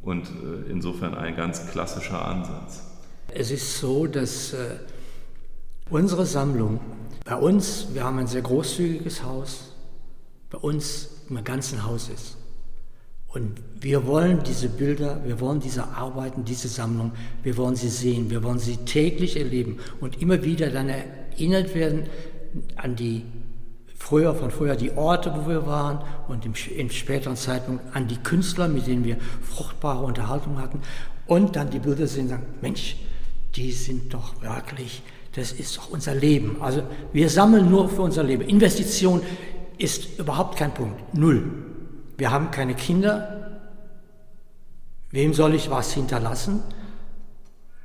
[0.03, 2.85] und äh, insofern ein ganz klassischer Ansatz.
[3.29, 4.77] Es ist so, dass äh,
[5.91, 6.81] unsere Sammlung,
[7.25, 9.73] bei uns, wir haben ein sehr großzügiges Haus,
[10.51, 12.37] bei uns im ganzen Haus ist.
[13.35, 18.31] Und wir wollen diese Bilder, wir wollen diese Arbeiten, diese Sammlung, wir wollen sie sehen,
[18.31, 22.05] wir wollen sie täglich erleben und immer wieder dann erinnert werden
[22.77, 23.25] an die
[23.97, 28.19] früher, von früher die Orte, wo wir waren und im, im späteren Zeitpunkt an die
[28.19, 30.83] Künstler, mit denen wir fruchtbare Unterhaltung hatten
[31.27, 32.97] und dann die Bilder sehen und sagen, Mensch,
[33.55, 35.03] die sind doch wirklich,
[35.35, 36.61] das ist doch unser Leben.
[36.61, 36.83] Also
[37.15, 38.43] wir sammeln nur für unser Leben.
[38.43, 39.23] Investition
[39.79, 41.72] ist überhaupt kein Punkt, null.
[42.17, 43.61] Wir haben keine Kinder,
[45.11, 46.63] wem soll ich was hinterlassen,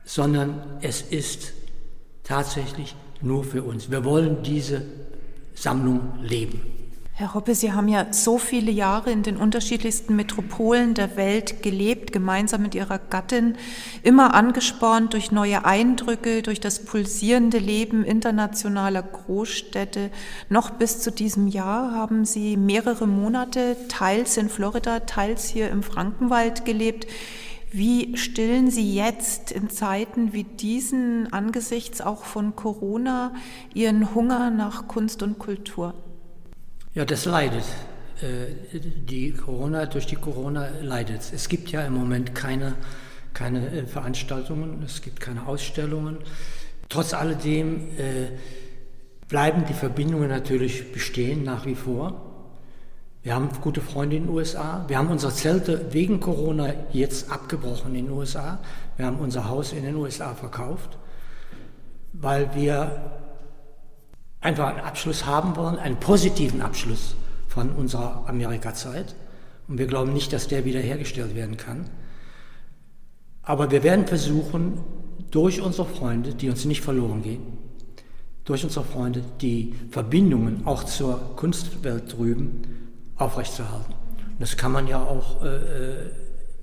[0.03, 1.53] sondern es ist
[2.23, 3.89] tatsächlich nur für uns.
[3.89, 4.83] Wir wollen diese
[5.55, 6.76] Sammlung leben.
[7.19, 12.13] Herr Hoppe, Sie haben ja so viele Jahre in den unterschiedlichsten Metropolen der Welt gelebt,
[12.13, 13.58] gemeinsam mit Ihrer Gattin,
[14.03, 20.12] immer angespornt durch neue Eindrücke, durch das pulsierende Leben internationaler Großstädte.
[20.49, 25.82] Noch bis zu diesem Jahr haben Sie mehrere Monate teils in Florida, teils hier im
[25.82, 27.08] Frankenwald gelebt.
[27.71, 33.34] Wie stillen Sie jetzt in Zeiten wie diesen angesichts auch von Corona
[33.73, 35.95] Ihren Hunger nach Kunst und Kultur?
[36.97, 37.63] Ja, das leidet.
[38.23, 41.47] Äh, die Corona, durch die Corona leidet es.
[41.47, 42.73] gibt ja im Moment keine,
[43.36, 46.17] keine äh, Veranstaltungen, es gibt keine Ausstellungen.
[46.89, 48.31] Trotz alledem äh,
[49.27, 52.49] bleiben die Verbindungen natürlich bestehen nach wie vor.
[53.21, 54.83] Wir haben gute Freunde in den USA.
[54.88, 58.57] Wir haben unsere Zelte wegen Corona jetzt abgebrochen in den USA.
[58.95, 60.97] Wir haben unser Haus in den USA verkauft,
[62.13, 63.26] weil wir
[64.47, 67.15] einfach einen Abschluss haben wollen, einen positiven Abschluss
[67.49, 69.13] von unserer Amerika-Zeit.
[69.67, 71.89] Und wir glauben nicht, dass der wiederhergestellt werden kann.
[73.43, 74.79] Aber wir werden versuchen,
[75.31, 77.41] durch unsere Freunde, die uns nicht verloren gehen,
[78.45, 82.62] durch unsere Freunde die Verbindungen auch zur Kunstwelt drüben
[83.17, 83.93] aufrechtzuerhalten.
[84.39, 86.12] Das kann man ja auch äh, äh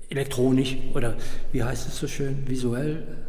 [0.07, 1.15] elektronisch oder
[1.51, 3.24] wie heißt es so schön, visuell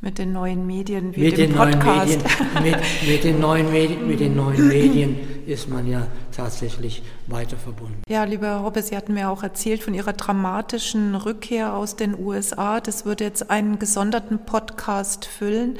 [0.00, 2.18] mit den neuen Medien wie mit dem Podcast.
[2.54, 7.56] Medien, mit, mit, den neuen Medien, mit den neuen Medien ist man ja tatsächlich weiter
[7.56, 8.02] verbunden.
[8.08, 12.80] Ja, lieber Hoppe, Sie hatten mir auch erzählt von Ihrer dramatischen Rückkehr aus den USA.
[12.80, 15.76] Das würde jetzt einen gesonderten Podcast füllen.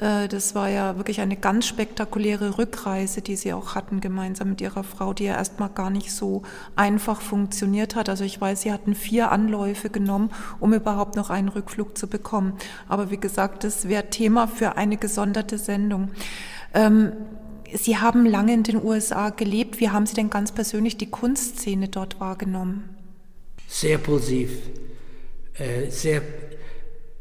[0.00, 4.60] Äh, das war ja wirklich eine ganz spektakuläre Rückreise, die Sie auch hatten gemeinsam mit
[4.60, 6.42] Ihrer Frau, die ja erstmal gar nicht so
[6.74, 8.08] einfach funktioniert hat.
[8.08, 12.54] Also ich weiß, Sie hatten vier Anläufe genommen, um überhaupt noch einen Rückflug zu bekommen.
[12.88, 16.10] Aber wie gesagt, das wäre Thema für eine gesonderte Sendung.
[16.72, 17.12] Ähm,
[17.72, 19.78] Sie haben lange in den USA gelebt.
[19.78, 22.96] Wie haben Sie denn ganz persönlich die Kunstszene dort wahrgenommen?
[23.68, 24.50] Sehr pulsiv,
[25.54, 26.20] äh, sehr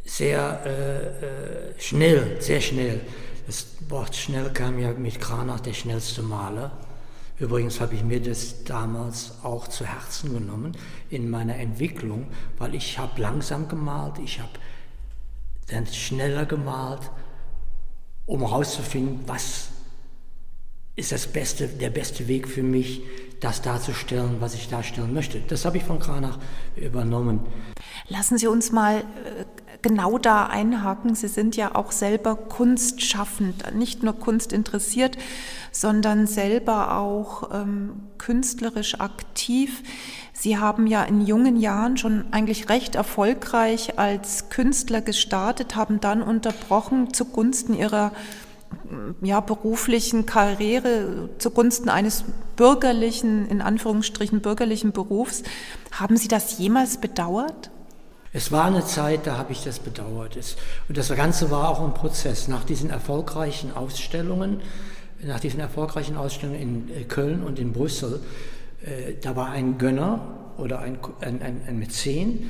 [0.10, 3.02] sehr äh, äh, schnell, sehr schnell.
[3.46, 6.72] Das Wort schnell kam ja mit Kranach, der schnellste Maler.
[7.38, 10.76] Übrigens habe ich mir das damals auch zu Herzen genommen
[11.10, 14.52] in meiner Entwicklung, weil ich habe langsam gemalt, ich habe
[15.68, 17.12] dann schneller gemalt,
[18.26, 19.70] um herauszufinden, was
[20.96, 23.04] ist das beste, der beste Weg für mich,
[23.40, 25.40] das darzustellen, was ich darstellen möchte.
[25.40, 26.40] Das habe ich von Kranach
[26.76, 27.40] übernommen.
[28.10, 29.46] Lassen Sie uns mal äh,
[29.82, 31.16] genau da einhaken.
[31.16, 35.18] Sie sind ja auch selber kunstschaffend, nicht nur Kunst interessiert,
[35.72, 39.84] sondern selber auch ähm, künstlerisch aktiv.
[40.34, 46.22] Sie haben ja in jungen Jahren schon eigentlich recht erfolgreich als Künstler gestartet, haben dann
[46.22, 48.12] unterbrochen zugunsten ihrer
[49.22, 52.24] ja, beruflichen Karriere, zugunsten eines
[52.56, 55.44] bürgerlichen, in Anführungsstrichen bürgerlichen Berufs.
[55.92, 57.72] Haben Sie das jemals bedauert?
[58.32, 60.38] Es war eine Zeit, da habe ich das bedauert.
[60.88, 62.48] Und das Ganze war auch ein Prozess.
[62.48, 64.62] Nach diesen erfolgreichen Ausstellungen,
[65.24, 68.22] nach diesen erfolgreichen Ausstellungen in äh, Köln und in Brüssel,
[68.84, 72.50] äh, da war ein Gönner oder ein, ein, ein, ein Mäzen,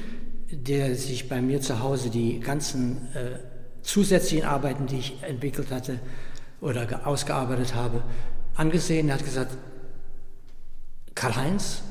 [0.52, 3.40] der sich bei mir zu Hause die ganzen äh,
[3.82, 6.00] zusätzlichen Arbeiten, die ich entwickelt hatte
[6.60, 8.04] oder ausgearbeitet habe,
[8.56, 9.58] angesehen hat gesagt,
[11.16, 11.84] Karl-Heinz,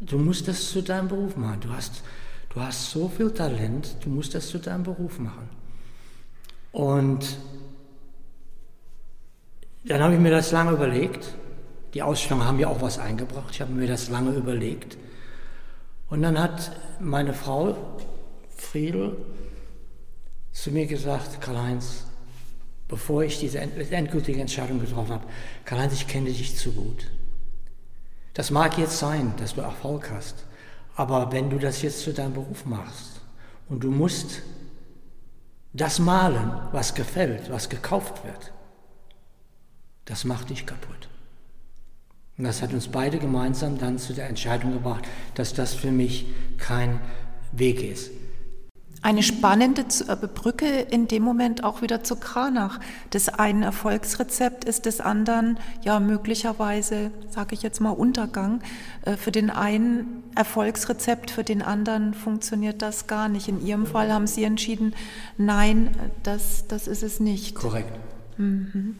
[0.00, 1.60] du musst das zu deinem Beruf machen.
[1.60, 2.02] Du hast
[2.58, 5.48] du hast so viel Talent, du musst das zu deinem Beruf machen.
[6.72, 7.38] Und
[9.84, 11.34] dann habe ich mir das lange überlegt.
[11.94, 13.50] Die Ausstellungen haben ja auch was eingebracht.
[13.52, 14.98] Ich habe mir das lange überlegt.
[16.10, 17.76] Und dann hat meine Frau
[18.56, 19.16] Friedel
[20.50, 22.06] zu mir gesagt, Karl-Heinz,
[22.88, 25.26] bevor ich diese endgültige Entscheidung getroffen habe,
[25.64, 27.08] Karl-Heinz, ich kenne dich zu gut.
[28.34, 30.47] Das mag jetzt sein, dass du Erfolg hast.
[30.98, 33.20] Aber wenn du das jetzt zu deinem Beruf machst
[33.68, 34.42] und du musst
[35.72, 38.52] das malen, was gefällt, was gekauft wird,
[40.06, 41.08] das macht dich kaputt.
[42.36, 45.04] Und das hat uns beide gemeinsam dann zu der Entscheidung gebracht,
[45.36, 46.98] dass das für mich kein
[47.52, 48.10] Weg ist.
[49.00, 52.80] Eine spannende äh, Brücke in dem Moment auch wieder zu Kranach.
[53.10, 58.60] Das eine Erfolgsrezept ist des anderen ja möglicherweise, sage ich jetzt mal, Untergang.
[59.02, 63.48] Äh, für den einen Erfolgsrezept, für den anderen funktioniert das gar nicht.
[63.48, 64.94] In Ihrem Fall haben Sie entschieden,
[65.36, 65.90] nein,
[66.24, 67.54] das, das ist es nicht.
[67.54, 67.92] Korrekt.
[68.36, 68.96] Mhm.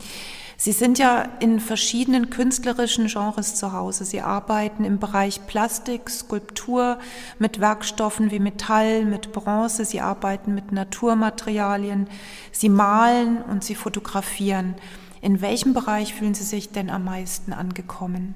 [0.61, 4.05] Sie sind ja in verschiedenen künstlerischen Genres zu Hause.
[4.05, 6.99] Sie arbeiten im Bereich Plastik, Skulptur,
[7.38, 9.85] mit Werkstoffen wie Metall, mit Bronze.
[9.85, 12.09] Sie arbeiten mit Naturmaterialien.
[12.51, 14.75] Sie malen und sie fotografieren.
[15.21, 18.35] In welchem Bereich fühlen Sie sich denn am meisten angekommen?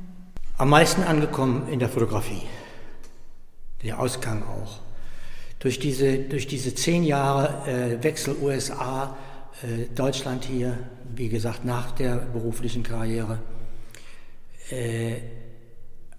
[0.58, 2.42] Am meisten angekommen in der Fotografie.
[3.82, 4.78] Der Ausgang auch.
[5.58, 9.16] Durch diese, durch diese zehn Jahre äh, Wechsel USA,
[9.62, 10.78] äh, Deutschland hier,
[11.14, 13.38] wie gesagt, nach der beruflichen Karriere,
[14.70, 15.16] äh,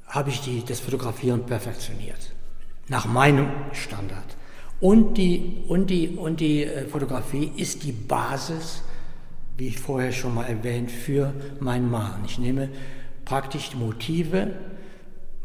[0.07, 2.33] habe ich die, das Fotografieren perfektioniert.
[2.87, 4.37] Nach meinem Standard.
[4.79, 8.83] Und die, und die, und die äh, Fotografie ist die Basis,
[9.57, 12.25] wie ich vorher schon mal erwähnt, für mein Malen.
[12.25, 12.69] Ich nehme
[13.25, 14.51] praktisch die Motive.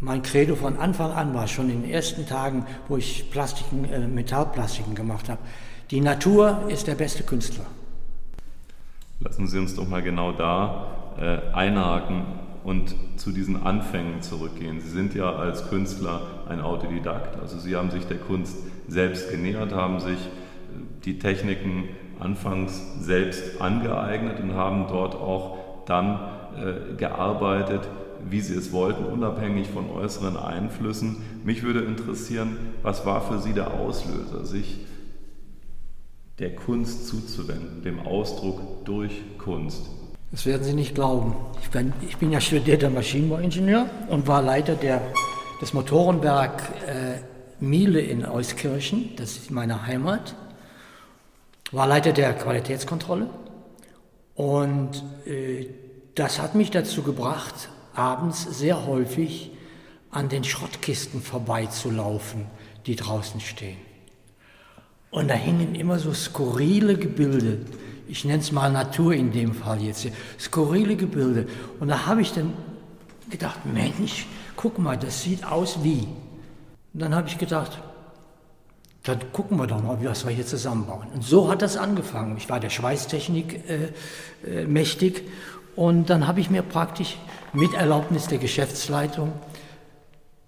[0.00, 4.06] Mein Credo von Anfang an war schon in den ersten Tagen, wo ich Plastiken, äh,
[4.06, 5.40] Metallplastiken gemacht habe.
[5.90, 7.66] Die Natur ist der beste Künstler.
[9.20, 10.87] Lassen Sie uns doch mal genau da
[11.18, 12.22] äh, einhaken
[12.62, 14.81] und zu diesen Anfängen zurückgehen.
[14.81, 19.72] Sie sind ja als Künstler ein Autodidakt, also Sie haben sich der Kunst selbst genähert,
[19.72, 21.88] haben sich äh, die Techniken
[22.20, 26.20] anfangs selbst angeeignet und haben dort auch dann
[26.57, 27.88] äh, gearbeitet,
[28.28, 31.16] wie Sie es wollten, unabhängig von äußeren Einflüssen.
[31.44, 34.87] Mich würde interessieren, was war für Sie der Auslöser, sich
[36.38, 39.87] der Kunst zuzuwenden, dem Ausdruck durch Kunst.
[40.31, 41.35] Das werden Sie nicht glauben.
[41.62, 45.01] Ich bin, ich bin ja studierter Maschinenbauingenieur und war Leiter der,
[45.61, 47.18] des Motorenwerk äh,
[47.61, 50.37] Miele in Euskirchen, das ist meine Heimat.
[51.72, 53.29] War Leiter der Qualitätskontrolle
[54.35, 55.66] und äh,
[56.14, 59.51] das hat mich dazu gebracht, abends sehr häufig
[60.11, 62.46] an den Schrottkisten vorbeizulaufen,
[62.87, 63.88] die draußen stehen.
[65.11, 67.59] Und da hingen immer so skurrile Gebilde.
[68.09, 70.07] Ich nenne es mal Natur in dem Fall jetzt.
[70.38, 71.47] Skurrile Gebilde.
[71.81, 72.53] Und da habe ich dann
[73.31, 76.09] gedacht, Mensch, guck mal, das sieht aus wie.
[76.94, 77.79] Und dann habe ich gedacht,
[79.05, 81.07] dann gucken wir doch mal, was wir hier zusammenbauen.
[81.14, 82.37] Und so hat das angefangen.
[82.37, 83.88] Ich war der Schweißtechnik äh,
[84.47, 85.23] äh, mächtig.
[85.77, 87.16] Und dann habe ich mir praktisch
[87.53, 89.33] mit Erlaubnis der Geschäftsleitung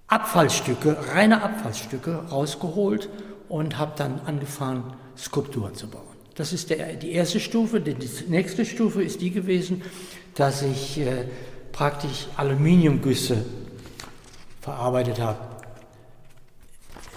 [0.08, 3.08] Abfallstücke, reine Abfallstücke rausgeholt
[3.50, 6.04] und habe dann angefangen, Skulpturen zu bauen.
[6.36, 7.80] Das ist der, die erste Stufe.
[7.80, 7.96] Die
[8.28, 9.82] nächste Stufe ist die gewesen,
[10.34, 11.24] dass ich äh,
[11.72, 13.44] praktisch Aluminiumgüsse
[14.62, 15.38] verarbeitet habe.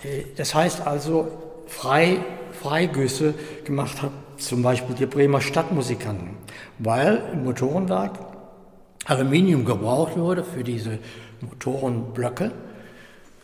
[0.04, 1.32] Äh, das heißt also
[1.68, 2.18] frei,
[2.52, 6.32] Freigüsse gemacht habe, zum Beispiel die Bremer Stadtmusikanten,
[6.80, 8.20] weil im Motorenwerk
[9.06, 10.98] Aluminium gebraucht wurde für diese
[11.42, 12.52] Motorenblöcke.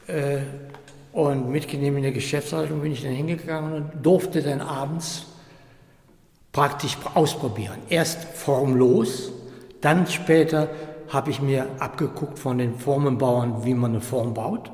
[0.08, 0.40] Äh,
[1.12, 5.26] und mit genehmigter Geschäftsleitung bin ich dann hingegangen und durfte dann abends
[6.52, 7.78] praktisch ausprobieren.
[7.90, 9.32] Erst formlos,
[9.82, 10.70] dann später
[11.10, 14.70] habe ich mir abgeguckt von den Formenbauern, wie man eine Form baut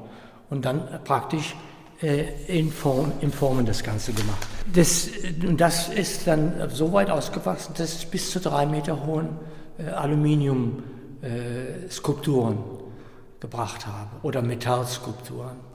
[0.49, 1.55] und dann praktisch
[2.01, 4.47] äh, in, Form, in Formen das Ganze gemacht.
[4.73, 5.09] Das,
[5.55, 9.29] das ist dann so weit ausgewachsen, dass ich bis zu drei Meter hohen
[9.77, 15.74] äh, Aluminium-Skulpturen äh, gebracht habe oder Metallskulpturen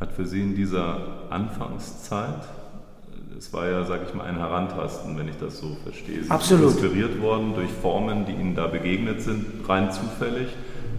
[0.00, 0.98] hat für Sie in dieser
[1.30, 2.42] Anfangszeit,
[3.36, 6.24] es war ja, sage ich mal, ein Herantasten, wenn ich das so verstehe.
[6.24, 6.70] Sie Absolut.
[6.70, 10.48] sind inspiriert worden durch Formen, die Ihnen da begegnet sind, rein zufällig,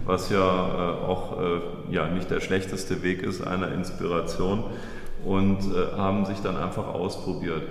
[0.06, 4.64] was ja äh, auch äh, ja, nicht der schlechteste Weg ist einer Inspiration
[5.24, 7.62] und äh, haben sich dann einfach ausprobiert.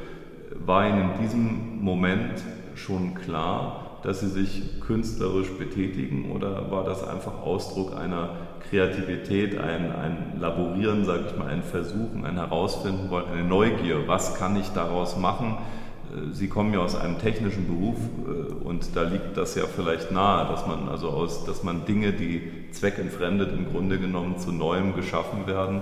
[0.65, 2.41] War Ihnen in diesem Moment
[2.75, 8.29] schon klar, dass Sie sich künstlerisch betätigen oder war das einfach Ausdruck einer
[8.69, 14.35] Kreativität, ein, ein Laborieren, sage ich mal, ein Versuchen, ein Herausfinden wollen, eine Neugier, was
[14.35, 15.57] kann ich daraus machen?
[16.11, 20.11] Äh, Sie kommen ja aus einem technischen Beruf äh, und da liegt das ja vielleicht
[20.11, 24.95] nahe, dass man also aus, dass man Dinge, die zweckentfremdet im Grunde genommen zu Neuem
[24.95, 25.81] geschaffen werden,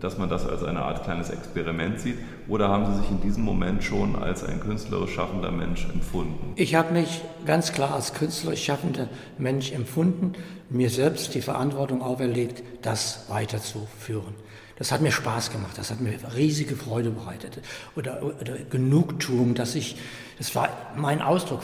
[0.00, 2.16] dass man das als eine Art kleines Experiment sieht?
[2.48, 6.52] Oder haben Sie sich in diesem Moment schon als ein künstlerisch schaffender Mensch empfunden?
[6.56, 10.32] Ich habe mich ganz klar als künstlerisch schaffender Mensch empfunden,
[10.70, 14.34] mir selbst die Verantwortung auferlegt, das weiterzuführen.
[14.78, 17.60] Das hat mir Spaß gemacht, das hat mir riesige Freude bereitet
[17.96, 19.96] oder, oder Genugtuung, dass ich,
[20.36, 21.62] das war mein Ausdruck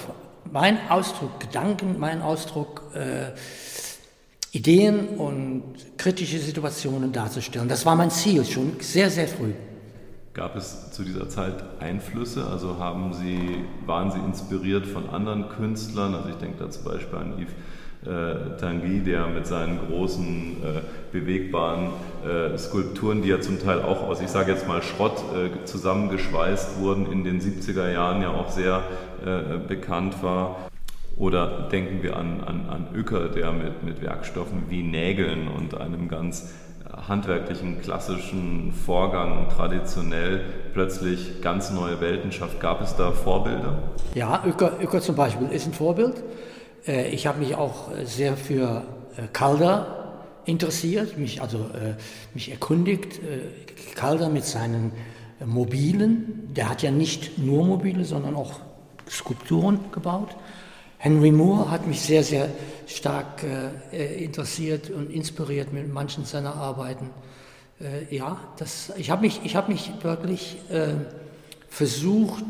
[0.50, 3.30] mein Ausdruck, Gedanken, mein Ausdruck, äh,
[4.52, 5.62] Ideen und
[5.96, 7.68] kritische Situationen darzustellen.
[7.68, 9.52] Das war mein Ziel schon sehr, sehr früh.
[10.34, 12.46] Gab es zu dieser Zeit Einflüsse?
[12.46, 16.14] Also haben Sie, waren Sie inspiriert von anderen Künstlern?
[16.14, 17.52] Also ich denke da zum Beispiel an Yves
[18.04, 20.80] äh, Tanguy, der mit seinen großen äh,
[21.12, 21.90] bewegbaren
[22.26, 26.80] äh, Skulpturen, die ja zum Teil auch aus, ich sage jetzt mal Schrott, äh, zusammengeschweißt
[26.80, 28.82] wurden, in den 70er Jahren ja auch sehr
[29.24, 30.71] äh, bekannt war.
[31.22, 36.08] Oder denken wir an, an, an Uecker, der mit, mit Werkstoffen wie Nägeln und einem
[36.08, 36.50] ganz
[36.90, 40.40] handwerklichen, klassischen Vorgang traditionell
[40.72, 42.58] plötzlich ganz neue Welten schafft.
[42.58, 43.78] Gab es da Vorbilder?
[44.16, 46.24] Ja, Uecker, Uecker zum Beispiel ist ein Vorbild.
[46.88, 48.82] Äh, ich habe mich auch sehr für
[49.16, 51.94] äh, Calder interessiert, mich also äh,
[52.34, 53.20] mich erkundigt.
[53.94, 54.90] Calder mit seinen
[55.46, 58.54] Mobilen, der hat ja nicht nur Mobile, sondern auch
[59.08, 60.30] Skulpturen gebaut.
[61.02, 62.48] Henry Moore hat mich sehr, sehr
[62.86, 67.10] stark äh, interessiert und inspiriert mit manchen seiner Arbeiten.
[67.80, 70.94] Äh, ja, das, ich habe mich, hab mich wirklich äh,
[71.68, 72.44] versucht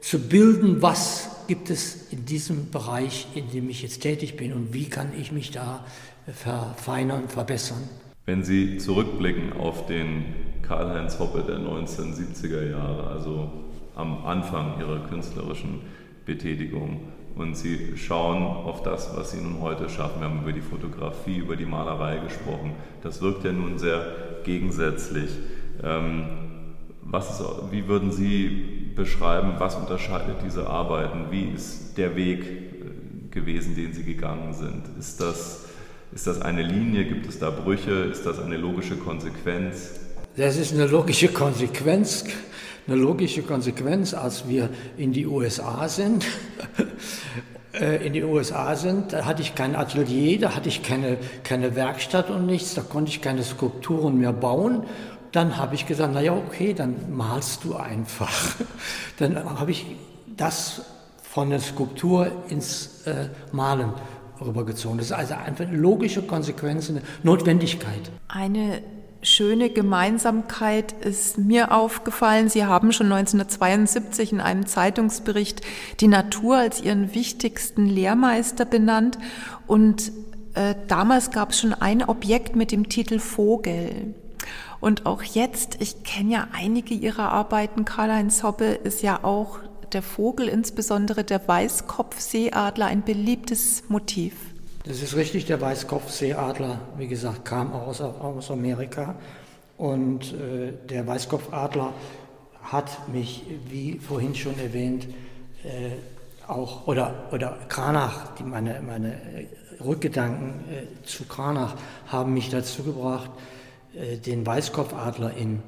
[0.00, 4.72] zu bilden, was gibt es in diesem Bereich, in dem ich jetzt tätig bin und
[4.72, 5.84] wie kann ich mich da
[6.32, 7.82] verfeinern, verbessern.
[8.26, 10.24] Wenn Sie zurückblicken auf den
[10.62, 13.50] Karl-Heinz Hoppe der 1970er Jahre, also
[13.96, 15.80] am Anfang Ihrer künstlerischen
[16.24, 17.00] Betätigung,
[17.34, 20.20] und Sie schauen auf das, was Sie nun heute schaffen.
[20.20, 22.72] Wir haben über die Fotografie, über die Malerei gesprochen.
[23.02, 24.04] Das wirkt ja nun sehr
[24.44, 25.30] gegensätzlich.
[25.82, 26.24] Ähm,
[27.02, 31.26] was ist, wie würden Sie beschreiben, was unterscheidet diese Arbeiten?
[31.30, 34.82] Wie ist der Weg äh, gewesen, den Sie gegangen sind?
[34.98, 35.66] Ist das,
[36.12, 37.04] ist das eine Linie?
[37.04, 37.92] Gibt es da Brüche?
[37.92, 40.00] Ist das eine logische Konsequenz?
[40.36, 42.24] Das ist eine logische Konsequenz.
[42.86, 46.26] Eine logische Konsequenz, als wir in die USA sind.
[47.74, 51.74] Äh, in die USA sind, da hatte ich kein Atelier, da hatte ich keine, keine
[51.74, 54.84] Werkstatt und nichts, da konnte ich keine Skulpturen mehr bauen
[55.32, 58.32] dann habe ich gesagt, naja, okay, dann malst du einfach.
[59.18, 59.86] Dann habe ich
[60.36, 60.82] das
[61.22, 63.92] von der Skulptur ins äh, Malen
[64.40, 64.98] rübergezogen.
[64.98, 68.10] Das ist also einfach eine logische Konsequenz, eine Notwendigkeit.
[68.28, 68.82] Eine
[69.22, 72.48] schöne Gemeinsamkeit ist mir aufgefallen.
[72.48, 75.62] Sie haben schon 1972 in einem Zeitungsbericht
[76.00, 79.18] die Natur als Ihren wichtigsten Lehrmeister benannt.
[79.66, 80.12] Und
[80.54, 84.14] äh, damals gab es schon ein Objekt mit dem Titel Vogel.
[84.80, 89.60] Und auch jetzt, ich kenne ja einige ihrer Arbeiten, Karl-Heinz Hoppe ist ja auch
[89.92, 94.34] der Vogel, insbesondere der Weißkopfseeadler, ein beliebtes Motiv.
[94.84, 99.14] Das ist richtig, der Weißkopfseeadler, wie gesagt, kam aus, aus Amerika.
[99.78, 101.92] Und äh, der Weißkopfadler
[102.62, 105.06] hat mich, wie vorhin schon erwähnt,
[105.62, 109.14] äh, auch, oder, oder Kranach, die meine, meine
[109.84, 111.76] Rückgedanken äh, zu Kranach
[112.08, 113.30] haben mich dazu gebracht,
[113.94, 115.62] äh, den Weißkopfadler in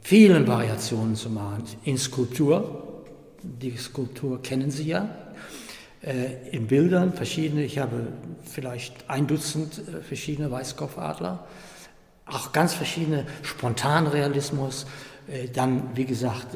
[0.00, 1.64] vielen Variationen zu machen.
[1.84, 3.02] In Skulptur,
[3.42, 5.08] die Skulptur kennen Sie ja,
[6.04, 8.08] äh, in Bildern verschiedene, ich habe
[8.42, 11.46] vielleicht ein Dutzend äh, verschiedene Weißkopfadler,
[12.26, 13.26] auch ganz verschiedene.
[13.42, 14.86] Spontanrealismus,
[15.54, 16.48] dann wie gesagt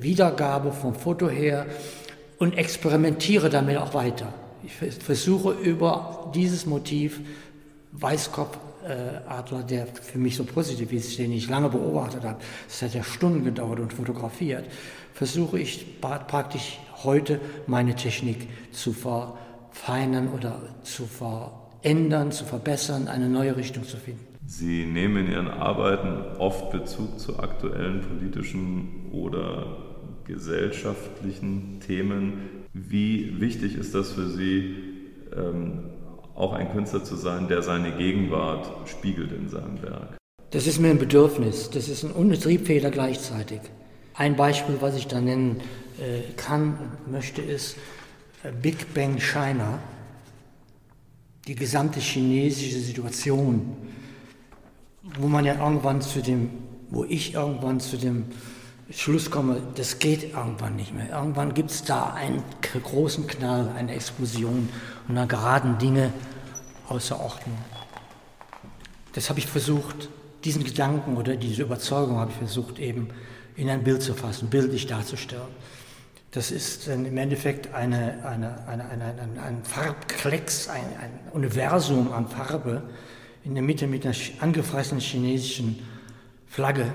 [0.00, 1.66] Wiedergabe vom Foto her
[2.38, 4.32] und experimentiere damit auch weiter.
[4.64, 7.20] Ich versuche über dieses Motiv
[7.92, 8.71] Weißkopf äh,
[9.28, 13.02] Adler, der für mich so positiv ist, den ich lange beobachtet habe, es hat ja
[13.02, 14.64] Stunden gedauert und fotografiert,
[15.12, 23.56] versuche ich praktisch heute meine Technik zu verfeinern oder zu verändern, zu verbessern, eine neue
[23.56, 24.26] Richtung zu finden.
[24.46, 29.78] Sie nehmen in Ihren Arbeiten oft Bezug zu aktuellen politischen oder
[30.24, 32.64] gesellschaftlichen Themen.
[32.72, 34.74] Wie wichtig ist das für Sie,
[35.36, 35.84] ähm,
[36.34, 40.16] auch ein Künstler zu sein, der seine Gegenwart spiegelt in seinem Werk.
[40.50, 43.60] Das ist mir ein Bedürfnis, das ist ein Untriebfeder gleichzeitig.
[44.14, 45.60] Ein Beispiel, was ich da nennen
[45.98, 47.76] äh, kann und möchte, ist
[48.42, 49.78] äh, Big Bang China,
[51.46, 53.76] die gesamte chinesische Situation,
[55.18, 56.50] wo man ja irgendwann zu dem,
[56.90, 58.26] wo ich irgendwann zu dem
[58.90, 61.08] Schluss komme, das geht irgendwann nicht mehr.
[61.10, 62.42] Irgendwann gibt es da einen
[62.82, 64.68] großen Knall, eine Explosion
[65.08, 66.12] und dann geraten Dinge
[66.88, 67.56] außer Ordnung.
[69.14, 70.08] Das habe ich versucht,
[70.44, 73.08] diesen Gedanken oder diese Überzeugung habe ich versucht eben
[73.56, 75.42] in ein Bild zu fassen, bildlich darzustellen.
[76.32, 82.82] Das ist im Endeffekt eine, eine, eine, ein, ein Farbklecks, ein, ein Universum an Farbe
[83.44, 85.86] in der Mitte mit einer angefressenen chinesischen
[86.46, 86.90] Flagge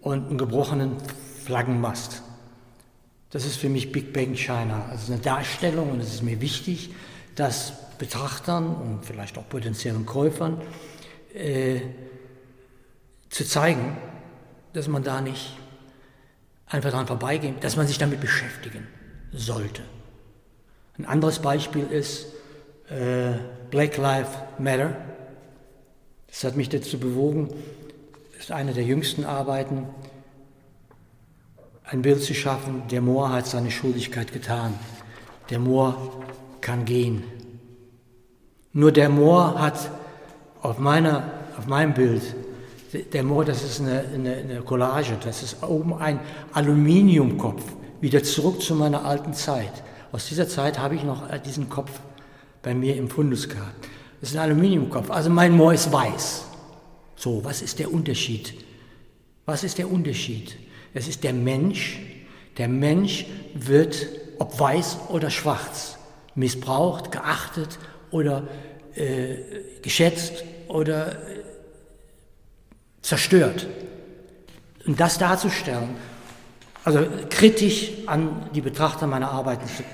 [0.00, 0.96] und einem gebrochenen
[1.44, 2.22] Flaggenmast.
[3.30, 6.90] Das ist für mich Big Bang China, also eine Darstellung und es ist mir wichtig,
[7.36, 10.60] dass Betrachtern und vielleicht auch potenziellen Käufern
[11.34, 11.80] äh,
[13.28, 13.96] zu zeigen,
[14.72, 15.56] dass man da nicht
[16.66, 18.86] einfach dran vorbeigeht, dass man sich damit beschäftigen
[19.32, 19.82] sollte.
[20.98, 22.26] Ein anderes Beispiel ist
[22.88, 23.32] äh,
[23.70, 24.96] Black Lives Matter.
[26.26, 27.48] Das hat mich dazu bewogen,
[28.40, 29.86] ist eine der jüngsten Arbeiten,
[31.84, 34.74] ein Bild zu schaffen, der Moor hat seine Schuldigkeit getan.
[35.50, 36.22] Der Moor
[36.62, 37.22] kann gehen.
[38.72, 39.90] Nur der Moor hat
[40.62, 42.22] auf, meiner, auf meinem Bild,
[43.12, 46.18] der Moor, das ist eine, eine, eine Collage, das ist oben ein
[46.54, 47.62] Aluminiumkopf,
[48.00, 49.82] wieder zurück zu meiner alten Zeit.
[50.12, 52.00] Aus dieser Zeit habe ich noch diesen Kopf
[52.62, 53.86] bei mir im Fundus gehabt.
[54.20, 56.49] Das ist ein Aluminiumkopf, also mein Moor ist weiß.
[57.20, 58.54] So, was ist der Unterschied?
[59.44, 60.56] Was ist der Unterschied?
[60.94, 62.00] Es ist der Mensch.
[62.56, 64.06] Der Mensch wird,
[64.38, 65.98] ob weiß oder schwarz,
[66.34, 67.78] missbraucht, geachtet
[68.10, 68.48] oder
[68.94, 69.36] äh,
[69.82, 71.42] geschätzt oder äh,
[73.02, 73.66] zerstört.
[74.86, 75.90] Und das darzustellen,
[76.84, 79.84] also kritisch an die Betrachter meiner Arbeiten zu,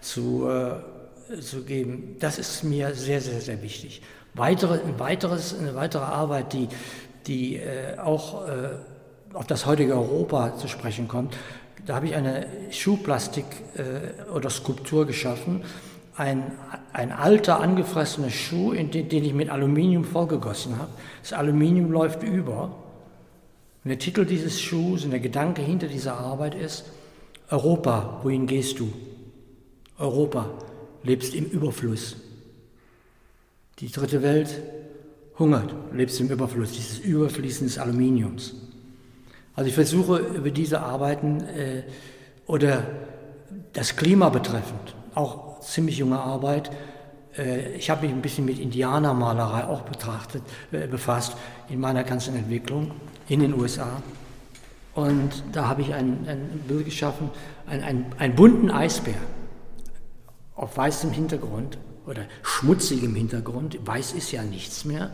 [0.00, 4.02] zu, äh, zu geben, das ist mir sehr, sehr, sehr wichtig.
[4.36, 6.68] Weitere, ein weiteres, eine weitere Arbeit, die,
[7.26, 8.68] die äh, auch äh,
[9.32, 11.36] auf das heutige Europa zu sprechen kommt,
[11.86, 13.44] da habe ich eine Schuhplastik
[13.76, 15.62] äh, oder Skulptur geschaffen,
[16.16, 16.52] ein,
[16.92, 20.90] ein alter, angefressener Schuh, in den, den ich mit Aluminium vollgegossen habe.
[21.22, 22.74] Das Aluminium läuft über.
[23.84, 26.86] Und der Titel dieses Schuhs und der Gedanke hinter dieser Arbeit ist,
[27.50, 28.92] Europa, wohin gehst du?
[29.98, 30.50] Europa,
[31.04, 32.16] lebst im Überfluss.
[33.78, 34.62] Die dritte Welt
[35.38, 38.54] hungert, lebst im Überfluss, dieses Überfließen des Aluminiums.
[39.54, 41.82] Also ich versuche über diese Arbeiten äh,
[42.46, 42.84] oder
[43.72, 46.70] das Klima betreffend, auch ziemlich junge Arbeit,
[47.36, 51.36] äh, ich habe mich ein bisschen mit Indianermalerei auch betrachtet, äh, befasst
[51.68, 52.92] in meiner ganzen Entwicklung
[53.28, 54.02] in den USA.
[54.94, 57.30] Und da habe ich ein, ein Bild geschaffen,
[57.66, 59.14] einen ein bunten Eisbär
[60.54, 61.76] auf weißem Hintergrund
[62.06, 63.78] oder schmutzigem Hintergrund.
[63.84, 65.10] Weiß ist ja nichts mehr.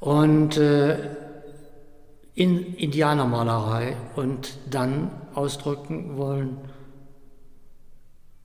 [0.00, 1.16] Und äh,
[2.34, 6.58] in Indianermalerei und dann ausdrücken wollen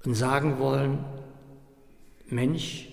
[0.03, 0.99] und sagen wollen,
[2.29, 2.89] Mensch,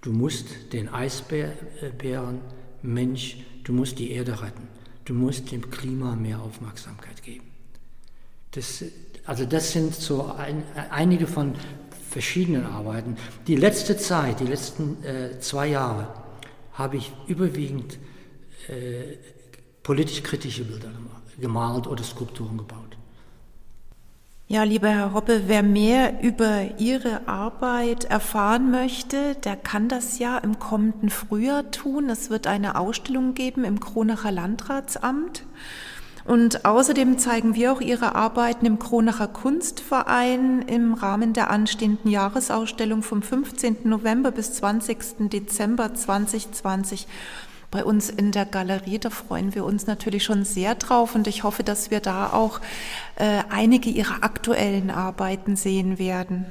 [0.00, 2.40] du musst den Eisbären,
[2.82, 4.68] Mensch, du musst die Erde retten,
[5.04, 7.50] du musst dem Klima mehr Aufmerksamkeit geben.
[8.52, 8.84] Das,
[9.26, 11.54] also das sind so ein, einige von
[12.10, 13.16] verschiedenen Arbeiten.
[13.46, 16.08] Die letzte Zeit, die letzten äh, zwei Jahre,
[16.72, 17.98] habe ich überwiegend
[18.68, 19.16] äh,
[19.82, 20.90] politisch kritische Bilder
[21.40, 22.96] gemalt oder Skulpturen gebaut.
[24.48, 30.38] Ja, lieber Herr Hoppe, wer mehr über Ihre Arbeit erfahren möchte, der kann das ja
[30.38, 32.10] im kommenden Frühjahr tun.
[32.10, 35.44] Es wird eine Ausstellung geben im Kronacher Landratsamt.
[36.24, 43.02] Und außerdem zeigen wir auch Ihre Arbeiten im Kronacher Kunstverein im Rahmen der anstehenden Jahresausstellung
[43.02, 43.78] vom 15.
[43.84, 45.30] November bis 20.
[45.30, 47.06] Dezember 2020
[47.70, 48.98] bei uns in der Galerie.
[48.98, 52.60] Da freuen wir uns natürlich schon sehr drauf und ich hoffe, dass wir da auch
[53.16, 56.46] äh, einige Ihrer aktuellen Arbeiten sehen werden.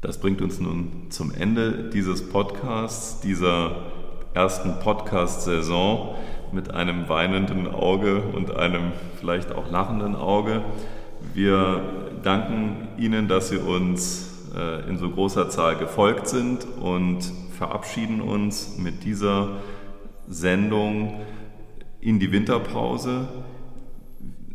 [0.00, 3.99] Das bringt uns nun zum Ende dieses Podcasts, dieser
[4.34, 6.14] ersten Podcast-Saison
[6.52, 10.62] mit einem weinenden Auge und einem vielleicht auch lachenden Auge.
[11.34, 11.82] Wir
[12.22, 17.20] danken Ihnen, dass Sie uns äh, in so großer Zahl gefolgt sind und
[17.56, 19.58] verabschieden uns mit dieser
[20.28, 21.20] Sendung
[22.00, 23.28] in die Winterpause.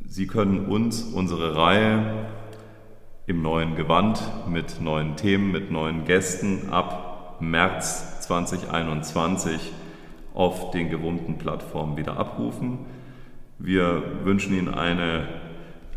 [0.08, 2.28] Sie können uns unsere Reihe
[3.28, 9.72] im neuen Gewand mit neuen Themen, mit neuen Gästen ab März 2021
[10.34, 12.80] auf den gewohnten Plattformen wieder abrufen.
[13.58, 15.28] Wir wünschen Ihnen eine,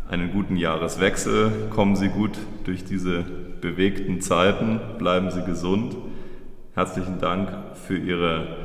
[0.09, 1.69] einen guten Jahreswechsel.
[1.69, 3.23] Kommen Sie gut durch diese
[3.61, 4.79] bewegten Zeiten.
[4.97, 5.95] Bleiben Sie gesund.
[6.73, 8.55] Herzlichen Dank für Ihre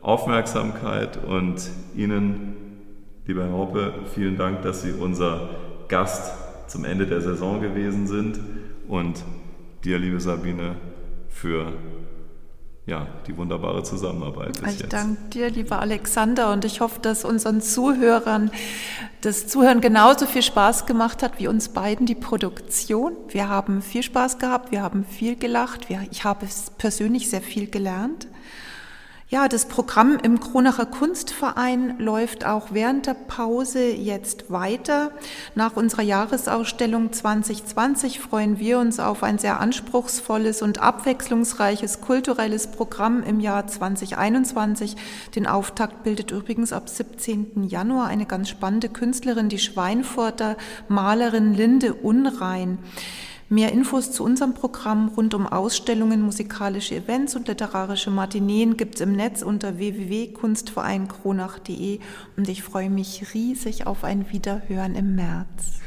[0.00, 2.56] Aufmerksamkeit und Ihnen,
[3.26, 5.50] lieber Herr Hoppe, vielen Dank, dass Sie unser
[5.86, 6.32] Gast
[6.66, 8.40] zum Ende der Saison gewesen sind
[8.88, 9.22] und
[9.84, 10.76] dir, liebe Sabine,
[11.28, 11.72] für
[12.86, 14.60] ja, die wunderbare Zusammenarbeit.
[14.60, 14.92] Bis ich jetzt.
[14.92, 18.50] danke dir, lieber Alexander, und ich hoffe, dass unseren Zuhörern
[19.20, 23.12] das Zuhören genauso viel Spaß gemacht hat wie uns beiden die Produktion.
[23.28, 26.46] Wir haben viel Spaß gehabt, wir haben viel gelacht, wir, ich habe
[26.78, 28.26] persönlich sehr viel gelernt.
[29.32, 35.10] Ja, das Programm im Kronacher Kunstverein läuft auch während der Pause jetzt weiter.
[35.54, 43.22] Nach unserer Jahresausstellung 2020 freuen wir uns auf ein sehr anspruchsvolles und abwechslungsreiches kulturelles Programm
[43.22, 44.96] im Jahr 2021.
[45.34, 47.64] Den Auftakt bildet übrigens ab 17.
[47.64, 50.58] Januar eine ganz spannende Künstlerin, die Schweinfurter
[50.88, 52.80] Malerin Linde Unrein.
[53.52, 59.02] Mehr Infos zu unserem Programm rund um Ausstellungen, musikalische Events und literarische Matineen gibt es
[59.02, 62.00] im Netz unter www.kunstvereinkronach.de
[62.38, 65.80] und ich freue mich riesig auf ein Wiederhören im März.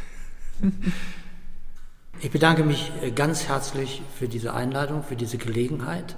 [2.21, 6.15] Ich bedanke mich äh, ganz herzlich für diese Einladung, für diese Gelegenheit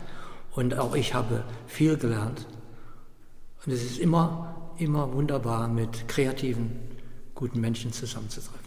[0.51, 2.45] und auch ich habe viel gelernt.
[3.65, 6.73] Und es ist immer, immer wunderbar, mit kreativen,
[7.33, 8.66] guten Menschen zusammenzutreffen.